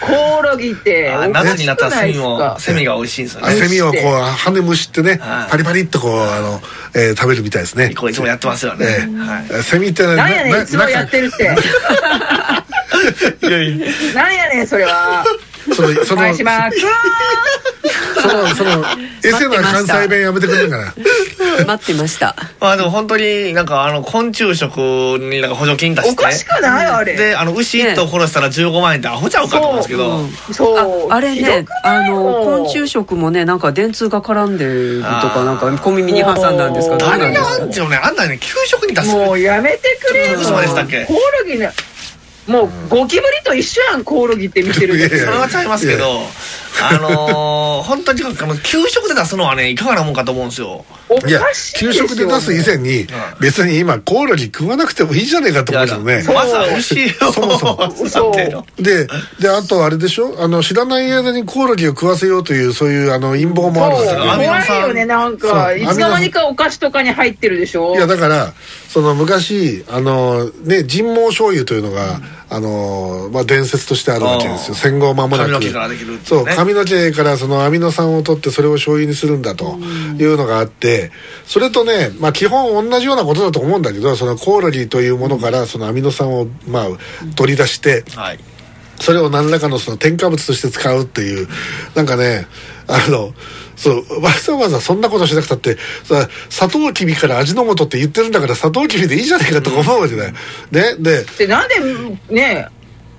[0.00, 1.10] コオロギって。
[1.10, 2.84] あ夏になったらセミもおかしくないですか？
[2.84, 6.60] セミが美味しいんですよあねセミをこう羽むしってねはいパリパリっとこうあの、
[6.94, 11.44] えー食べるみたいですねこれいつもやってますよね、えはいセミってねなんやねん、いつもやってるって。
[13.46, 15.24] いやいやなんやねん、それは。
[15.74, 16.78] そのその お願いします。
[18.22, 18.84] その その
[19.24, 20.94] エセな関西弁やめてくれるかな。
[21.66, 22.34] 待ってました。
[22.60, 24.78] まあでも本当になんかあの昆虫食
[25.20, 26.10] になんか補助金出して。
[26.12, 27.14] おかしくないあれ。
[27.14, 30.22] であの牛1頭殺したら15万円ってアホちゃうかと思うんですけど、う。
[30.24, 31.12] んそう。
[31.12, 36.96] ああれねあの昆虫食もねなんか電通が絡んでるとあーかなんか小耳に挟んだんですか？
[36.96, 37.62] どうなん誰がですか？
[37.62, 38.00] あんじゃね。
[38.02, 39.08] あんなね給食に出す。
[39.08, 40.38] もうやめてくれよ。
[40.40, 41.04] そうでしたっけ？
[41.06, 41.70] コオロギね。
[42.46, 45.18] もうゴキブリと一緒やん、コオロギって見てるいやいや。
[45.18, 46.20] それはちゃいますけど
[46.80, 50.84] あのー、本当にあの給食で出すのはねいかがなもんかと思うんですよ。
[51.26, 51.42] いや
[51.78, 53.06] 給食で出す以前に
[53.38, 56.22] 別に今コオロギ食わなくてもいいじゃねえかと思うけどね。
[56.22, 57.90] そうまずは牛をそもそも。
[58.08, 59.06] そうなんていうので
[59.38, 60.42] であとあれでしょ？
[60.42, 64.26] あの知らない間にコオロギを食わせようというそういうあの陰謀もあるんですそう。
[64.26, 65.50] よ怖いよね、なんそう。
[65.50, 65.74] か。
[65.74, 67.94] いつの間にかお菓子とかに入ってるでしょ？
[67.94, 68.54] いやだから
[68.88, 72.20] その昔あのね人毛醤油というのが、
[72.54, 74.74] あのまあ伝説としてあるわけですよ。
[74.74, 75.50] 戦後間もなく。
[75.50, 79.78] 髪の毛からできるっていそう髪の毛からそのアミノ酸を取ってそれを醤油にするんだと
[80.18, 81.10] いうのがあって
[81.46, 86.88] それとねまあ基本同じようなことだと思うんだけどそのコオロギというものからそのアミノ酸をまあ
[87.36, 88.38] 取り出してはい
[89.02, 91.48] それを何らかのその添加物として使うっていう
[91.96, 92.46] なんかね
[92.86, 93.34] あの
[93.74, 100.38] そうわざわざそんなことしなくたってさサトウキビから味の素って言ってるんだから砂糖きびでいいじゃねえかとか思うわけだよ、ね
[100.70, 101.80] でで、なんで、
[102.32, 102.68] ね、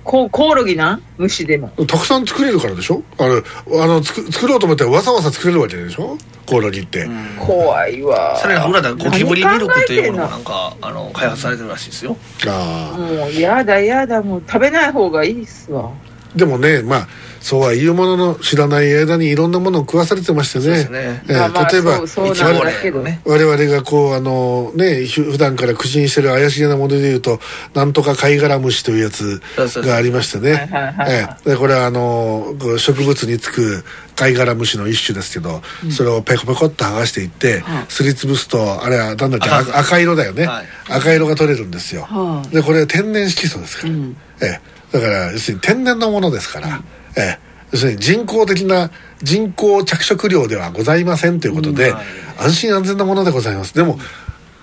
[0.04, 0.96] こコオロギな？
[0.96, 1.70] ん虫でも。
[1.86, 3.02] たくさん作れるからでしょ？
[3.18, 6.18] あのあの作作ろうと思ってわざわざ作れるわけでしょ？
[6.46, 7.08] コオロギって、
[7.40, 8.36] 怖いわ。
[8.36, 12.18] それが裏ではゴキブリミルクというものもな何んかあの開発されてるらしいですよ。
[12.46, 15.90] ああもう、やだやだ、もう食べない方がいいっすわ。
[16.36, 17.08] でもねまあ
[17.44, 20.84] そうは言うものの知らない間にいろんなものを食わされてましてね。
[20.84, 21.22] ね。
[21.28, 23.20] ええまあまあ例えばね。
[23.26, 27.40] 我々がこうあのねふ普段から口にしてる怪しげなものでいうと
[27.74, 29.42] なんとか貝殻虫というやつ
[29.82, 30.70] がありましてね。
[31.58, 33.84] これはあの植物につく
[34.16, 40.66] 貝殻虫の一種ですけど、それをペコペコっと剥がしていって、はいすりつぶすとあれはなんだっけ赤色だよね、はい。
[40.88, 42.48] 赤色が取れるんですよ、はい。
[42.48, 44.16] でこれ天然色素ですから、うん。
[44.40, 44.60] ええ、
[44.92, 46.82] だから要するに天然のものですから、
[47.16, 47.38] ええ、
[47.72, 48.90] 要するに人工的な
[49.22, 52.04] 人工着色料ではございませんということで、はい
[52.36, 53.74] 安心安全なものでございます。
[53.74, 53.98] でも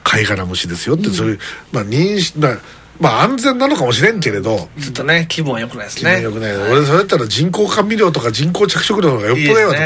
[0.03, 1.39] 貝殻虫ですよって、そういう
[1.71, 2.57] まあ認識まあ
[2.99, 6.17] まあ安全なのかもしれんけれどちょっとね気分は良くないですね。
[6.17, 9.79] 気分よくない、俺それだったら人工甘味料とか人工着色料の方がよっぽどやわと、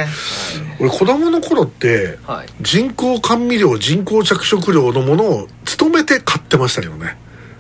[0.79, 2.47] 俺子供の頃ってはい。
[2.61, 7.15] 人工甘味料人工着色料のものを勤めて買ってましたけどね。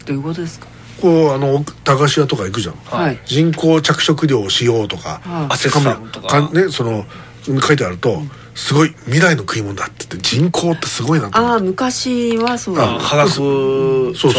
[0.05, 0.65] どういうことですか？
[1.05, 2.75] こうあの駄菓子屋とか行くじゃん。
[2.85, 3.19] はい。
[3.25, 5.53] 人工着色料をしようとかはい。
[5.53, 6.49] アセスラムとかか。
[6.49, 7.05] ねその
[7.45, 8.23] 書いてあると
[8.55, 14.33] すごい未来の食い物だって言って人口ってすごいなああ昔はそうあ化学そうそう。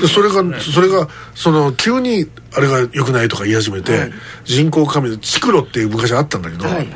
[0.00, 4.12] でそれがそれがその急にあれが良くないとか言い始めて、はい。
[4.46, 6.86] 人工甘味でチクロっていう昔あったんだけど、はいはい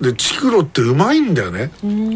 [0.00, 1.70] でチクロってうまいんだよね。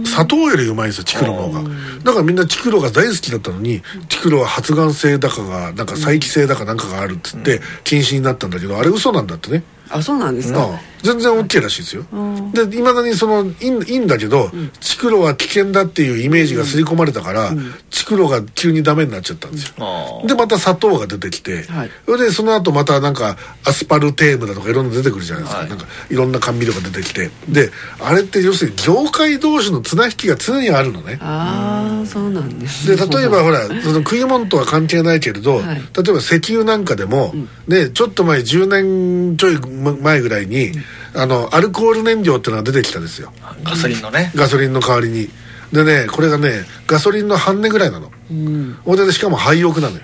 [0.06, 1.62] 砂糖よりうまいんですよチクロの方が。
[2.02, 10.60] だからみんなチクロが大好きだったのにチクロは発がん性だかがなんか再帰性だかなんかがあるっつって禁止になったんだけどあれ嘘なんだってねあそうなんですか。
[10.60, 12.06] ああ全然 OK らしいですよ。
[12.54, 17.52] でいまだにそのいいんいいんだけど、チクロは危険だっていうイメージが刷り込まれたから、
[17.90, 21.90] チクロが急にダメになっちゃったんですよ、でまた砂糖が出てきて、はい。
[22.06, 25.68] それでその後またなんかアスパルテームだとかいろんな出てくるじゃないですか、はい。
[25.68, 27.30] なんかいろんな甘味料が出てきて。
[27.50, 27.70] で
[28.00, 31.18] あれって要するに業界同士の綱引きが常にあるのね。
[31.20, 35.76] ああそうなんですで例えばほらその食い物とは関係ないけれど、はい。
[35.76, 37.34] 例えば石油なんかでも、
[37.68, 40.72] ね、ちょっと前10年ちょい前ぐらいに、
[41.14, 43.32] あのアルコール燃料っていうのが出てきたんですよ。
[43.62, 44.32] ガソリンのね。
[44.34, 45.28] ガソリンの代わりに。
[45.72, 48.10] でねこれがねガソリンの半値ぐらいなの。
[48.30, 48.76] うん。
[48.84, 50.02] でしかも廃屋なのよ、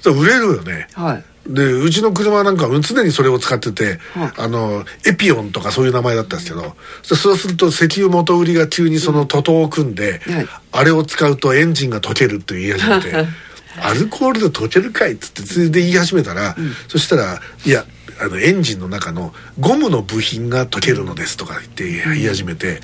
[0.00, 0.86] それ売れるよね。
[0.94, 1.24] はい。
[1.46, 4.32] でうちの車なんかは常にそれを使ってて、はい。
[4.38, 10.46] あのエピオンとかそういう名前だったんですけどそそうすると石油元売りが急にその徒党を組んで、はい。
[10.72, 13.26] あれを使うとエンジンが溶けるって言い始めて
[13.80, 16.56] アルコールで溶けるかいっつってそれで言い始めたら、
[16.88, 17.84] そしたらいや
[18.20, 22.80] あのエンジンの中のゴムの部品が溶けるのですとか言って言い始めて、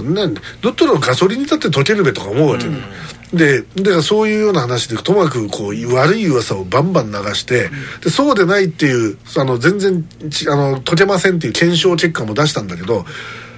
[0.00, 2.66] なんだったらガソリンにだって溶けるべとか思うわけ、
[3.36, 7.70] でだからそういうような話でともかくこう悪い噂をバンバン流して、
[8.02, 13.04] でそうでないっていうあの全然ちあの溶けませんっていう検証結果も出したんだけど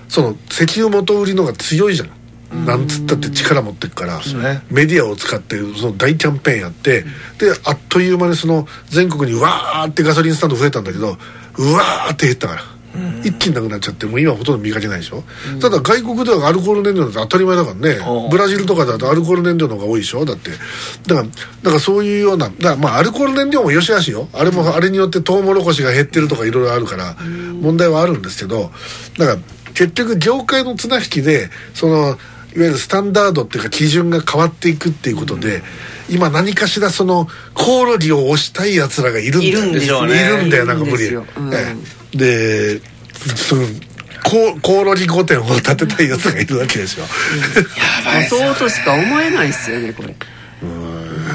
[0.08, 2.17] その石油元売りのが強いじゃん。
[2.50, 11.18] なんつったって力持ってくから、ねメディアを使ってその大キャンペーンやって、であっという間にその全国にわーってガソリンスタンド増えたんだけど
[11.58, 12.62] うわーって減ったから、
[13.22, 15.24] 一気になくなっちゃってもう今ほとんど見かけないでしょ、
[15.60, 17.98] ただ外国ではアルコール燃料なんて当たり前だからね。
[18.30, 20.24] ブラジルとかだとアルコール燃料の方が多いでしょ？
[20.24, 20.50] だって。
[21.06, 21.30] だからだ
[21.64, 24.28] からそういうようなだからまあアルコール燃料もよしあしよ。
[24.32, 27.14] あれもあれによってトウモロコシが減ってるとかいろいろあるから
[27.60, 28.70] 問題はあるんですけど
[29.18, 29.38] だから
[29.74, 32.18] 結局業界の綱引きでその
[32.54, 35.62] いわゆるスタンダードっていうか基準が変わっていくっていうことで、
[36.10, 40.24] 今何かしらそのコオロギを押したいやつらがいるんだよいるんですよね。
[40.24, 41.08] いるんだよなんか無理。
[41.08, 41.74] うんえ
[42.14, 42.16] え。
[42.16, 42.80] で
[43.36, 43.66] その
[44.24, 47.06] コオコオロギ御殿を建てたいやつがいるわけですよ、
[48.06, 50.14] あそうとしか思えないですよねこれ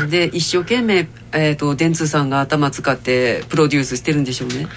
[0.07, 4.67] で一生懸命、えー、と電通さんが頭使ってプロデュースしてるんでしょうね。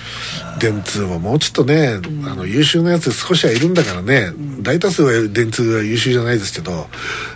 [0.59, 6.87] 電通はもうちょっとね、あの優秀なやつ少しはいるんだからね、大多数は電通は優秀じゃないですけど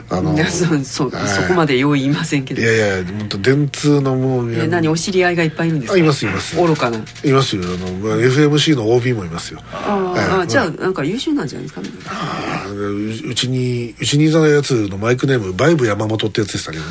[0.09, 1.29] あのそそはい。
[1.29, 2.61] そこまで用意言いませんけど。
[2.62, 5.94] いやいや本当電通のもうえ何お知り合いがいっぱいいるんですか？
[5.94, 6.57] あいますいます。
[6.57, 6.98] 愚かな。
[7.24, 7.62] いますよ。
[7.64, 7.79] あの
[8.20, 9.61] FMC の OB もいますよ。
[9.72, 10.42] あー、はい。
[10.42, 11.81] あじゃあなんか優秀なんじゃないですか？
[11.83, 11.88] ね
[12.80, 16.90] ううちにうちにいたやつのマイクネームバイブ山本ってやつでしたけどね、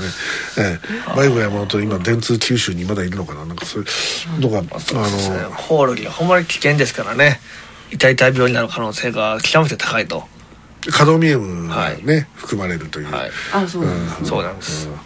[0.58, 0.80] え
[1.14, 3.46] え、バイブ山本今電通九州にまだいるのかな？
[3.46, 3.86] なんかそうい
[4.38, 4.94] うのがうです
[5.30, 5.42] ね。
[5.42, 7.40] のコオロギはほんまに危険ですからね。
[7.92, 10.24] 痛い痛い病になる可能性が極めて高いと。
[10.92, 13.32] カドミウムがね、含まれるという、はい。
[13.54, 14.88] あそうなんです、そうなんです。
[14.88, 15.00] うんうん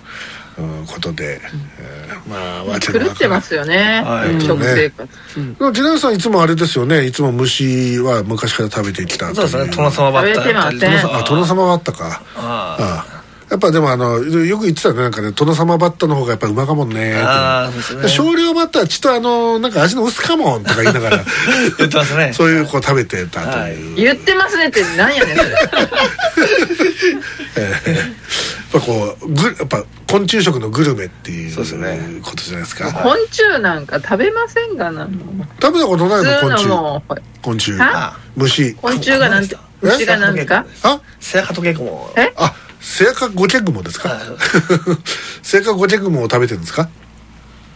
[0.87, 1.39] ことで、
[1.79, 4.41] えーまあわけ狂ってますよね、はい。
[4.41, 5.09] 食生活。
[5.35, 7.05] でもジェナさんいつもあれですよね。
[7.05, 9.67] いつも虫は昔から食べてきたそうですね。
[9.75, 12.21] 殿様バッタ食べてません殿様あ殿様バッタか。
[12.35, 13.12] あああ
[13.53, 18.09] やっぱでもあのよく言ってたよねなんかね殿様バッタの方がやっぱうまかもんねああそうですね。
[18.09, 21.23] 少量バッターちょっとあのなんか味の薄かもんとか言いながら。
[21.77, 22.33] 言ってますね。
[22.35, 25.49] そういうこう食べてたという、言ってますねってなんやねんそれ。
[25.53, 25.61] やっ
[28.71, 31.99] ぱこうぐやっぱ昆虫食のグルメっていうそうですね。
[32.23, 32.91] ことじゃないですか。
[32.91, 35.07] 昆虫なんか食べませんがな。
[35.61, 37.71] 食べたことないの昆普通の虫昆虫。
[37.73, 38.17] は？
[38.35, 38.73] 虫。
[38.73, 40.99] 昆虫がなんて、え虫がなんですかあ？
[41.19, 42.33] セアカトケクモえ？
[42.35, 44.09] あセアカゴケグモですか？
[44.09, 44.19] はい。
[45.41, 46.89] セアカゴケグモを食べてるんですか？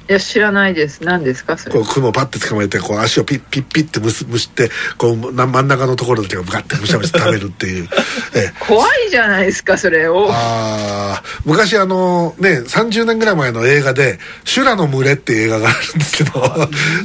[0.09, 1.03] いや、知らないです。
[1.03, 1.73] 何ですかそれ？
[1.73, 1.81] こ。
[1.81, 7.89] う雲パッて捕まえてこう足をピッピッピッってむすむしてこうな真ん中のところだけをガッてむしゃむしゃ食べるっていう、
[8.33, 10.29] ええ、怖いじゃないですか、それを。
[10.31, 16.31] あー昔あのね30年ぐらい前の映画で「修羅の群れ」っていう映画があるんですけど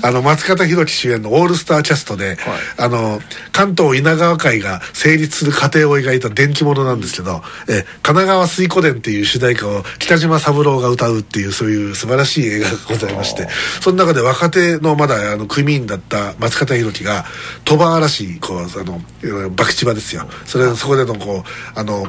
[0.02, 2.36] あの松方弘樹主演のオールスターキャストで、
[2.76, 3.20] あの
[3.52, 13.48] 関東稲川会が成立する過程を描いた伝記物なんですけど「え神奈川水湖伝」っていう主題歌を北島三郎が歌うっていうそういう素晴らしい映画がございまして
[13.80, 17.24] その中で若手のまだあの組員だった松方弘樹が
[17.64, 20.26] 鳥羽嵐こうあの博打場ですよ。
[20.44, 22.06] それそこでのこうあの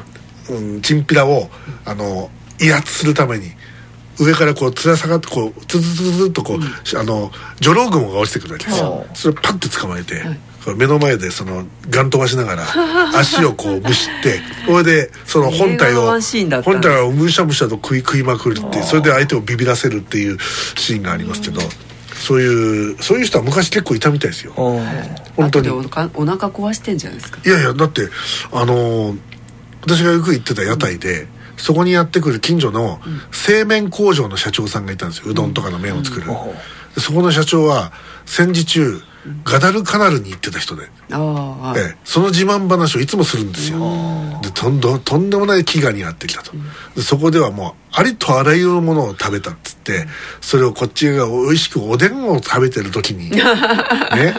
[0.50, 1.48] うん、チンピラを
[1.84, 3.52] あの威圧するために
[4.18, 10.22] 上からこうつら下がってこうツズツズツズっとこう、あのジョロウグモが落ちてくるわけですよ、それをパッて捕まえて、
[10.74, 12.64] 目の前でそのガン飛ばしながら
[13.18, 16.18] 足をこうむしってそれでその本体を
[16.62, 20.38] 本体をむしゃむしゃと食い食いまくるってそれで相手をビビらせるっていう
[20.76, 21.60] シーンがありますけど、
[22.18, 24.52] そういうそういう人は昔結構いたみたいですよ。
[24.56, 24.80] お
[25.36, 25.68] 本当に。
[25.68, 25.90] お腹
[26.48, 27.38] 壊してんじゃないですか？
[27.44, 28.08] いやいやだって
[28.52, 29.18] あのー
[29.86, 31.26] 私がよく行ってた屋台で、
[31.58, 33.02] そこにやってくる近所の
[33.32, 35.24] 製麺工場の社長さんがいたんですよ。
[35.32, 36.26] うどんとかの麺を作る、
[36.94, 37.92] でそこの社長は
[38.24, 39.02] 戦時中
[39.44, 43.78] ガダルカナルに行ってた人で、ああ、ええ、その自慢話をいつもするんですよ。
[44.42, 46.52] でとんどとんでもない飢餓にやってきたと。
[46.94, 50.06] でそこではもうありとあらゆるものを食べたっつって
[50.40, 53.42] それをこっちが美味しくおでんを食べてる時に ね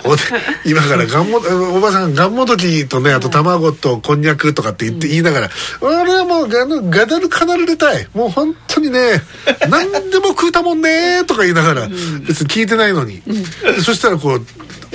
[0.03, 0.23] おで
[0.65, 5.49] 今からがんもおばさんがんもどきとねあと卵とこんにゃくとかって言って言いながら
[5.81, 8.07] 「俺はもうガガダルカナルでたい。
[8.13, 9.21] もう本当にね
[9.69, 11.87] 何でも食うたもんね」とか言いながら
[12.27, 13.21] 別に聞いてないのに。
[13.21, 14.41] でそしたらこう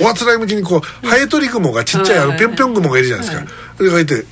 [0.03, 3.45] おあつらい向きにこうハエトリグモがちっちゃいあのぴょんぴょんグモがいるじゃないですか。
[3.77, 4.25] それがいて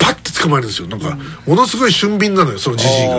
[0.00, 0.88] パッて捕まえるんですよ。
[0.88, 3.14] なんかものすごい俊敏なのよそのじじいが。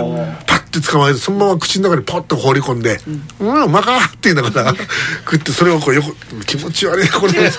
[0.45, 2.99] パッて捕まえてそのまま口の中にポッと放り込んで
[3.39, 3.63] 「うん。
[3.65, 4.75] うまか!」って言いながら
[5.23, 7.33] 食ってそれをこうよく気持ち悪いなこれ。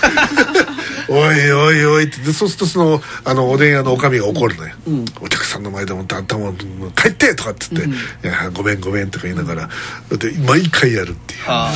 [1.09, 2.18] おいおいおいって。
[2.18, 4.75] でそうするとそのあのおでん屋のおかみが怒るのよ、
[5.20, 7.89] お客さんの前でもって頭を帰ってとかって言って
[8.29, 9.68] 「いやごめんごめん」とか言いながら
[10.16, 11.41] で毎回やるっていう。
[11.47, 11.73] あ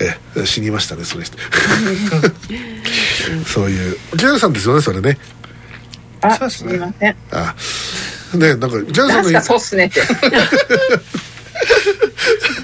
[0.00, 1.36] え死にましたねその人
[3.46, 5.18] そういう木原さんですよねそれね
[6.20, 6.70] あ、そうですね。
[6.70, 7.16] すみません。
[7.32, 7.54] あ
[8.36, 10.00] ねなんか木原さんのなんすか、そうっすねって。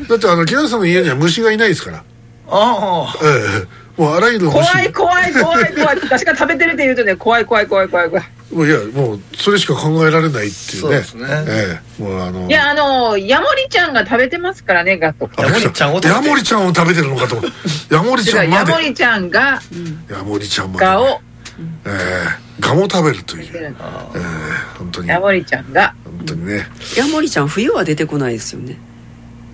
[0.09, 1.99] だってあの木原さんの家には虫がいないですから。
[1.99, 2.03] あ
[2.49, 3.15] あ。
[3.23, 3.27] え
[3.63, 4.01] え。
[4.01, 4.55] もうあらゆる虫。
[4.55, 5.99] 怖い怖い怖い怖い。
[6.03, 8.25] 私が食べてるって言うとね、怖い怖い怖い怖い怖い。
[8.53, 10.51] もういやもうそれしか考えられないっていうね。
[10.81, 11.27] そうですね。
[11.49, 12.03] ええ。
[12.03, 12.47] もうあの。
[12.47, 15.31] いや、あの、ヤモリちゃんが食べてますからね、ガト。
[15.37, 17.51] あヤモリちゃんを食べてヤモリちゃんを食べてるのかと思う。
[17.95, 19.61] ヤモリちゃんまヤでモリちゃんが、
[20.11, 21.21] ヤモリちゃんまでを、
[21.87, 21.91] え
[22.41, 23.75] えガも食べるという、ええ
[24.79, 25.09] 本当に。
[25.09, 25.95] ヤモリちゃんが。
[26.05, 26.67] 本当にね。
[26.97, 28.79] ヤモリちゃん冬は出てこないですよね。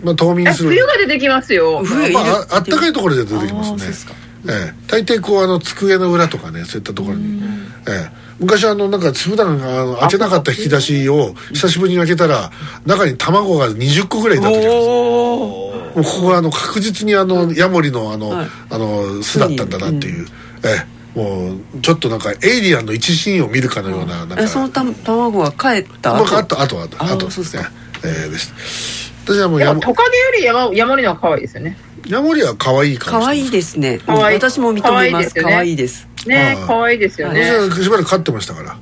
[0.03, 0.71] まあ冬え、眠する。
[0.71, 1.83] 冬が出てきますよ。
[1.85, 4.21] 冬まあ、ああったかいところで出てきますね。
[4.49, 7.43] ええ、大抵こうあの机の裏とかねそういったところに、
[7.87, 12.51] ええ、昔あのなんか普段あの開けなかった引き出しを久しぶりに開けたら
[12.87, 18.47] 中に卵が20個ぐらいいた時あるんですよもうここはあの確実にあのヤモリのあの,、はい。
[18.71, 20.27] あの巣だったんだなっていう、
[20.65, 27.27] ええもうちょっとなんかエイリアンの一シーンを見るかのようななんかえそのた卵は帰ったまああとあとあとあーあと。
[27.27, 27.73] ですねそうですか。
[28.05, 29.13] ええです。
[29.25, 31.77] 私はもうでヤモもトカゲよりヤマヤモリの方が可愛いですよね。
[32.09, 33.99] ヤモリは可愛い感じ可愛いですね。
[34.07, 34.37] 可愛い。
[34.37, 35.35] 私も認めます。
[35.35, 36.09] 可可愛愛いです。
[36.27, 37.41] ね可愛いですよね。
[37.43, 38.79] 私はしばらく飼ってましたからあ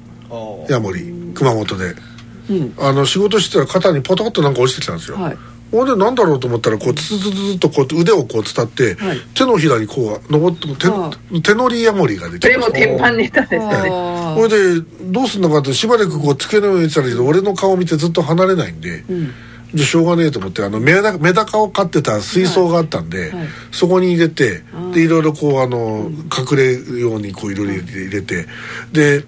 [0.68, 1.95] ヤモリ熊本で。
[2.51, 2.74] うん。
[2.79, 5.37] あの仕事してたら肩にポトッとなんか落ちてきたんですよ、はい
[5.70, 9.18] ほんでなんだろうと思ったらこうツツツツとこう腕をこう伝って、はい。
[9.34, 11.10] 手のひらにこう登って手は
[11.42, 13.90] 手乗りヤモリが出てそれも鉄板ネタですよね。
[13.90, 19.32] あそれでどうすんのかってしばらくこう机の上にいてたら俺の顔見てずっと離れないんで、ん。
[19.74, 24.62] じゃあしょうがねえと思ってあのメダメダカを飼ってた水槽があったんで、はいそこに入れて
[24.92, 28.46] でいろいろこうあの隠れるようにこういろいろ入れて
[28.92, 29.24] で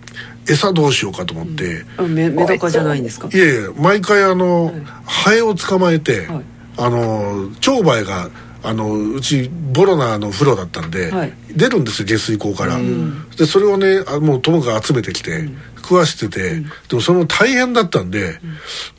[0.51, 3.29] 餌どうしようかと思って、あメメダカじゃないんですか？
[3.33, 4.75] いやいや毎回あの、
[5.05, 6.45] ハエを捕まえて、はい。
[6.77, 8.31] あの蝶バエが
[8.63, 11.33] あのうちボロナの風呂だったんで、はい。
[11.55, 12.79] 出るんですよ下水溝から、
[13.37, 18.39] でそれをねあもう友が集めてきて、食わしてて、でもそれも大変だったんで、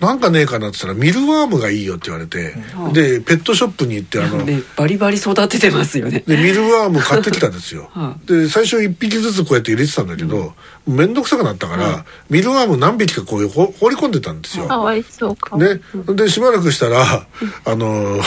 [0.02, 2.54] なんかねえかなって言ったらミルワームがいいよって言われて、
[2.91, 6.24] でペットショップに行ってあのねバリバリ育ててますよね。
[6.28, 7.89] でミルワーム買ってきたんですよ。
[7.95, 10.54] はで最初1匹ずつこうやって入れてたんだけど
[10.88, 15.55] 面倒くさくなったから、ミルワーム何匹かこうほ放り込んでたんですよ、かわいそうか。
[15.57, 17.27] ね、でしばらくしたら
[17.65, 18.19] あの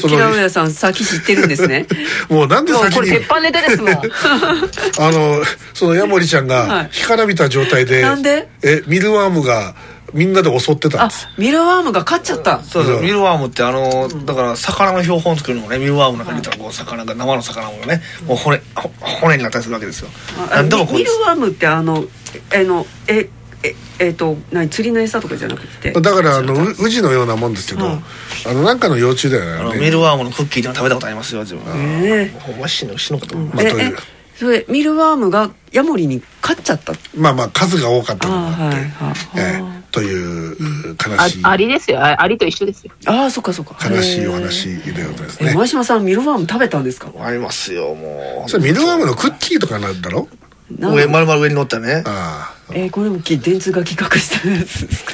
[0.00, 1.86] 木の浦さん先知ってるんですね。
[2.30, 2.94] もうなんで先に？
[2.94, 3.92] これ鉄板ネタですもん。
[3.98, 4.00] あ
[5.10, 5.42] の
[5.74, 6.88] そのヤモリちゃんがはい。
[6.92, 8.48] 干からびた状態で、なんで？
[8.62, 9.74] えミルワームが
[10.16, 11.28] みんなで襲ってたんあです。
[11.38, 12.62] ミルワームが勝っちゃった。
[12.62, 12.96] そうそう。
[12.96, 12.98] う。
[13.00, 18.90] んミルワームってあのだから魚の標本作るのもねミルワームの中に入れたらこう魚が生の魚もねもう骨ほ
[19.20, 20.08] 骨になったりするわけですよ。
[20.50, 22.04] あ何でもこうミミルワームってあの
[22.54, 23.28] あのえ
[23.62, 25.90] ええっ、と何釣りの餌とかじゃなくて？
[25.92, 27.98] だからあのう宇治のようなもんですけど、はい
[28.46, 29.74] あのなんかの幼虫だあよね。
[29.76, 31.62] のミルワームのクッキーでも食べたことありますよ自分。
[32.04, 32.28] え。
[32.38, 32.94] ほんま死と
[33.34, 33.50] 思う。
[34.38, 36.92] それミルワームがヤモリに勝っちゃった？
[37.16, 39.14] まあまあ数が多かったのもあって、あはいはい。
[39.36, 40.56] ええという
[41.06, 41.40] 悲あしい。
[41.42, 42.00] アリですよ。
[42.04, 42.92] あアリと一緒ですよ。
[43.06, 43.76] ああそっかそっか。
[43.88, 45.50] 悲しいお話でございますね。
[45.52, 47.10] え前島さんミルワーム食べたんですか？
[47.18, 48.50] ありますよもう。
[48.50, 50.28] それミルワームのクッキーとかなんだろ？
[50.78, 52.02] な上丸々上に乗ったね。
[52.06, 55.12] ああ、えーこれもき電通が企画したやつですか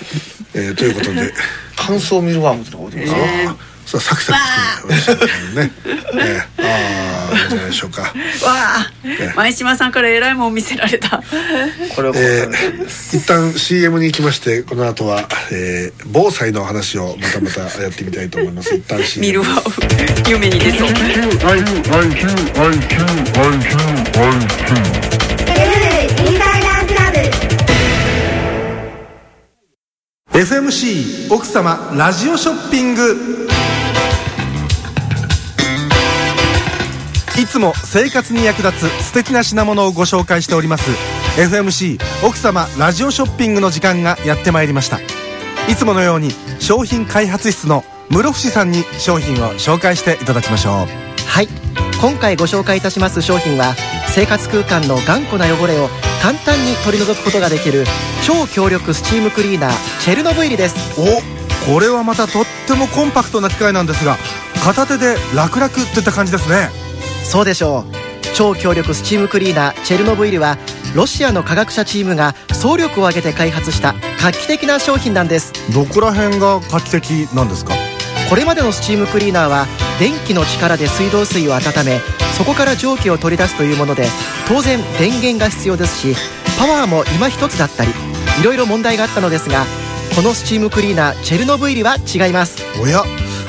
[0.54, 1.32] えーということで。
[1.76, 4.32] 乾燥ミルワームってのが置いてますよ、ねさあサクサ
[4.86, 5.62] クしてるね。
[5.64, 6.46] ね。
[6.58, 8.02] ああいいんじゃないでしょうか。
[8.02, 8.90] わあ。
[9.36, 11.22] 前島さんからえらいもん見せられた。
[11.94, 18.74] これをえー、一旦 CM に行きましてこの後は、えー、防災の話をまたまたやってみたいと思います。
[18.74, 19.46] 一旦 CM 見るわ。
[20.26, 20.88] 夢に出そう。
[30.32, 33.46] FMC 奥様ラジオショッピング
[37.42, 40.92] いつも生活に役立つ素敵な品物をご紹介しております。
[41.36, 45.00] FMC 奥様ラジオショッピングの時間がやってまいりました。
[45.68, 46.30] いつものように
[46.60, 50.74] 商品開発室の室伏さんに商品を紹介していただきましょう。
[51.26, 51.48] はい。
[52.00, 53.74] 今回ご紹介いたします商品は
[54.06, 55.88] 生活空間の頑固な汚れを
[56.22, 57.84] 簡単に取り除くことができる
[58.24, 60.76] 超強力スチームクリーナーチェルノブイリです。
[60.96, 64.16] おこれはまたとってもコンパクトな機械なんですが
[64.64, 66.70] 片手で楽々っていった感じですね
[67.24, 67.84] そうでしょう。
[68.34, 70.56] 超強力スチームクリーナーチェルノブイリは
[70.94, 75.52] ロシアの科学者チームが総力を挙げて開発した画期的な商品なんです。
[75.72, 77.74] どこら辺が画期的なんですか？
[78.30, 79.66] これまでのスチームクリーナーは
[79.98, 82.00] 電気の力で水道水を温め
[82.36, 84.06] そこから蒸気を取り出すというもので
[84.48, 86.16] 当然電源が必要ですし
[86.58, 87.90] パワーも今一つだったり
[88.40, 89.66] いろいろ問題があったのですが
[90.16, 92.62] このスチームクリーナーチェルノブイリは違います。
[92.80, 93.02] おや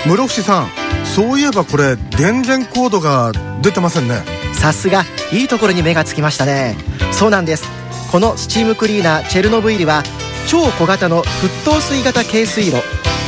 [0.05, 0.82] 室伏さん
[1.13, 4.23] そういえばこれ電源コードが出てませんね。
[4.53, 6.75] さすがいいところに目がつきましたね。
[7.11, 7.65] そうなんです。
[8.11, 10.01] このスチームクリーナーチェルノブイリは
[10.47, 12.79] 超小型の沸騰水型軽水炉。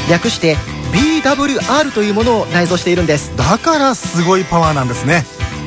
[0.10, 0.56] 略して
[0.94, 3.38] BWR というものを内蔵しているんです。
[3.38, 5.24] だからすごいパワーなんですね。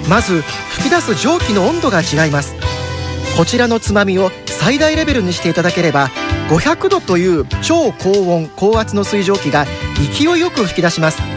[0.09, 2.57] まず吹き出す蒸気の温度が違います。
[3.37, 6.11] こちらのつまみを最大レベルにしていただければ
[6.49, 9.67] 500度という超高温高圧の水蒸気が
[10.17, 11.28] 勢いよく吹き出します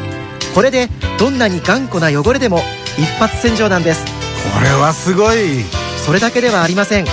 [0.54, 2.62] これでどんなに頑固な汚れでも
[2.97, 4.06] 一発洗浄なんです。
[4.54, 5.64] これはすごい。
[6.06, 7.06] それだけではありません。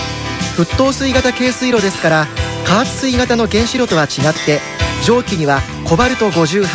[0.57, 2.27] 沸騰水型軽水炉ですから
[2.67, 4.11] 加圧水型の原子炉とは違っ
[4.45, 4.61] て
[5.05, 6.67] 蒸気にはコバルト58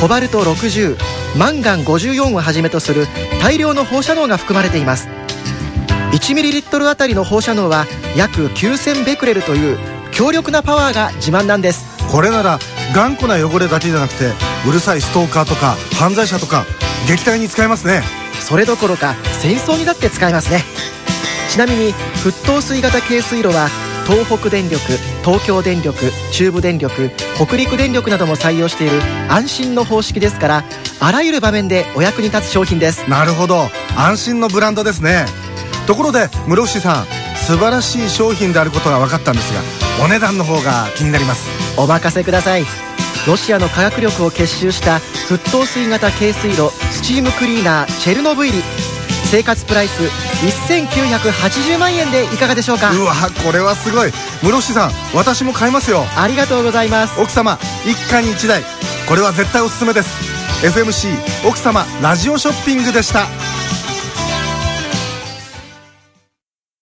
[0.00, 0.96] コバルト60
[1.36, 3.06] マンガン54をはじめとする
[3.42, 5.08] 大量の放射能が含まれています。
[6.12, 7.86] 1ml あたりの放射能は
[8.16, 9.78] 約9000ベクレルという
[10.10, 11.84] 強力なパワーが自慢なんです。
[12.10, 12.58] これなら
[12.94, 16.64] 頑固な汚れだけじゃなくてうるさいストーカーとか犯罪者とか
[17.08, 18.02] 撃退に使えますね。
[18.40, 20.64] それどころか戦争にだって使えますね。
[21.50, 21.92] ちなみに
[22.24, 23.68] 沸騰水型軽水炉は
[24.06, 24.80] 東北電力
[25.24, 30.64] 東京電力中部電力北陸電力なども採用している安心の方式ですから
[30.98, 33.08] あらゆる場面でお役に立つ商品です。
[33.08, 33.68] なるほど。
[33.96, 35.26] 安心のブランドですね。
[35.86, 37.06] ところで室伏さん
[37.36, 39.60] 素晴らしい商品であることが分かったんですが
[40.04, 41.48] お値段の方が気になります。
[41.76, 42.81] お任せください
[43.26, 44.96] ロシアの科学力を結集した
[45.28, 48.62] 沸騰水型軽水炉スチームクリーナーチェルノブイリ。
[49.30, 50.02] 生活プライス
[50.68, 52.90] 1980万円でいかがでしょうか？
[52.90, 53.14] うわ
[53.46, 54.10] これはすごい。
[54.42, 56.04] 室伏さん私も買いますよ。
[56.16, 57.18] ありがとうございます。
[57.20, 58.62] 奥様一家に一台。
[59.08, 60.10] これは絶対おすすめです。
[60.66, 63.26] FMC 奥様ラジオショッピングでした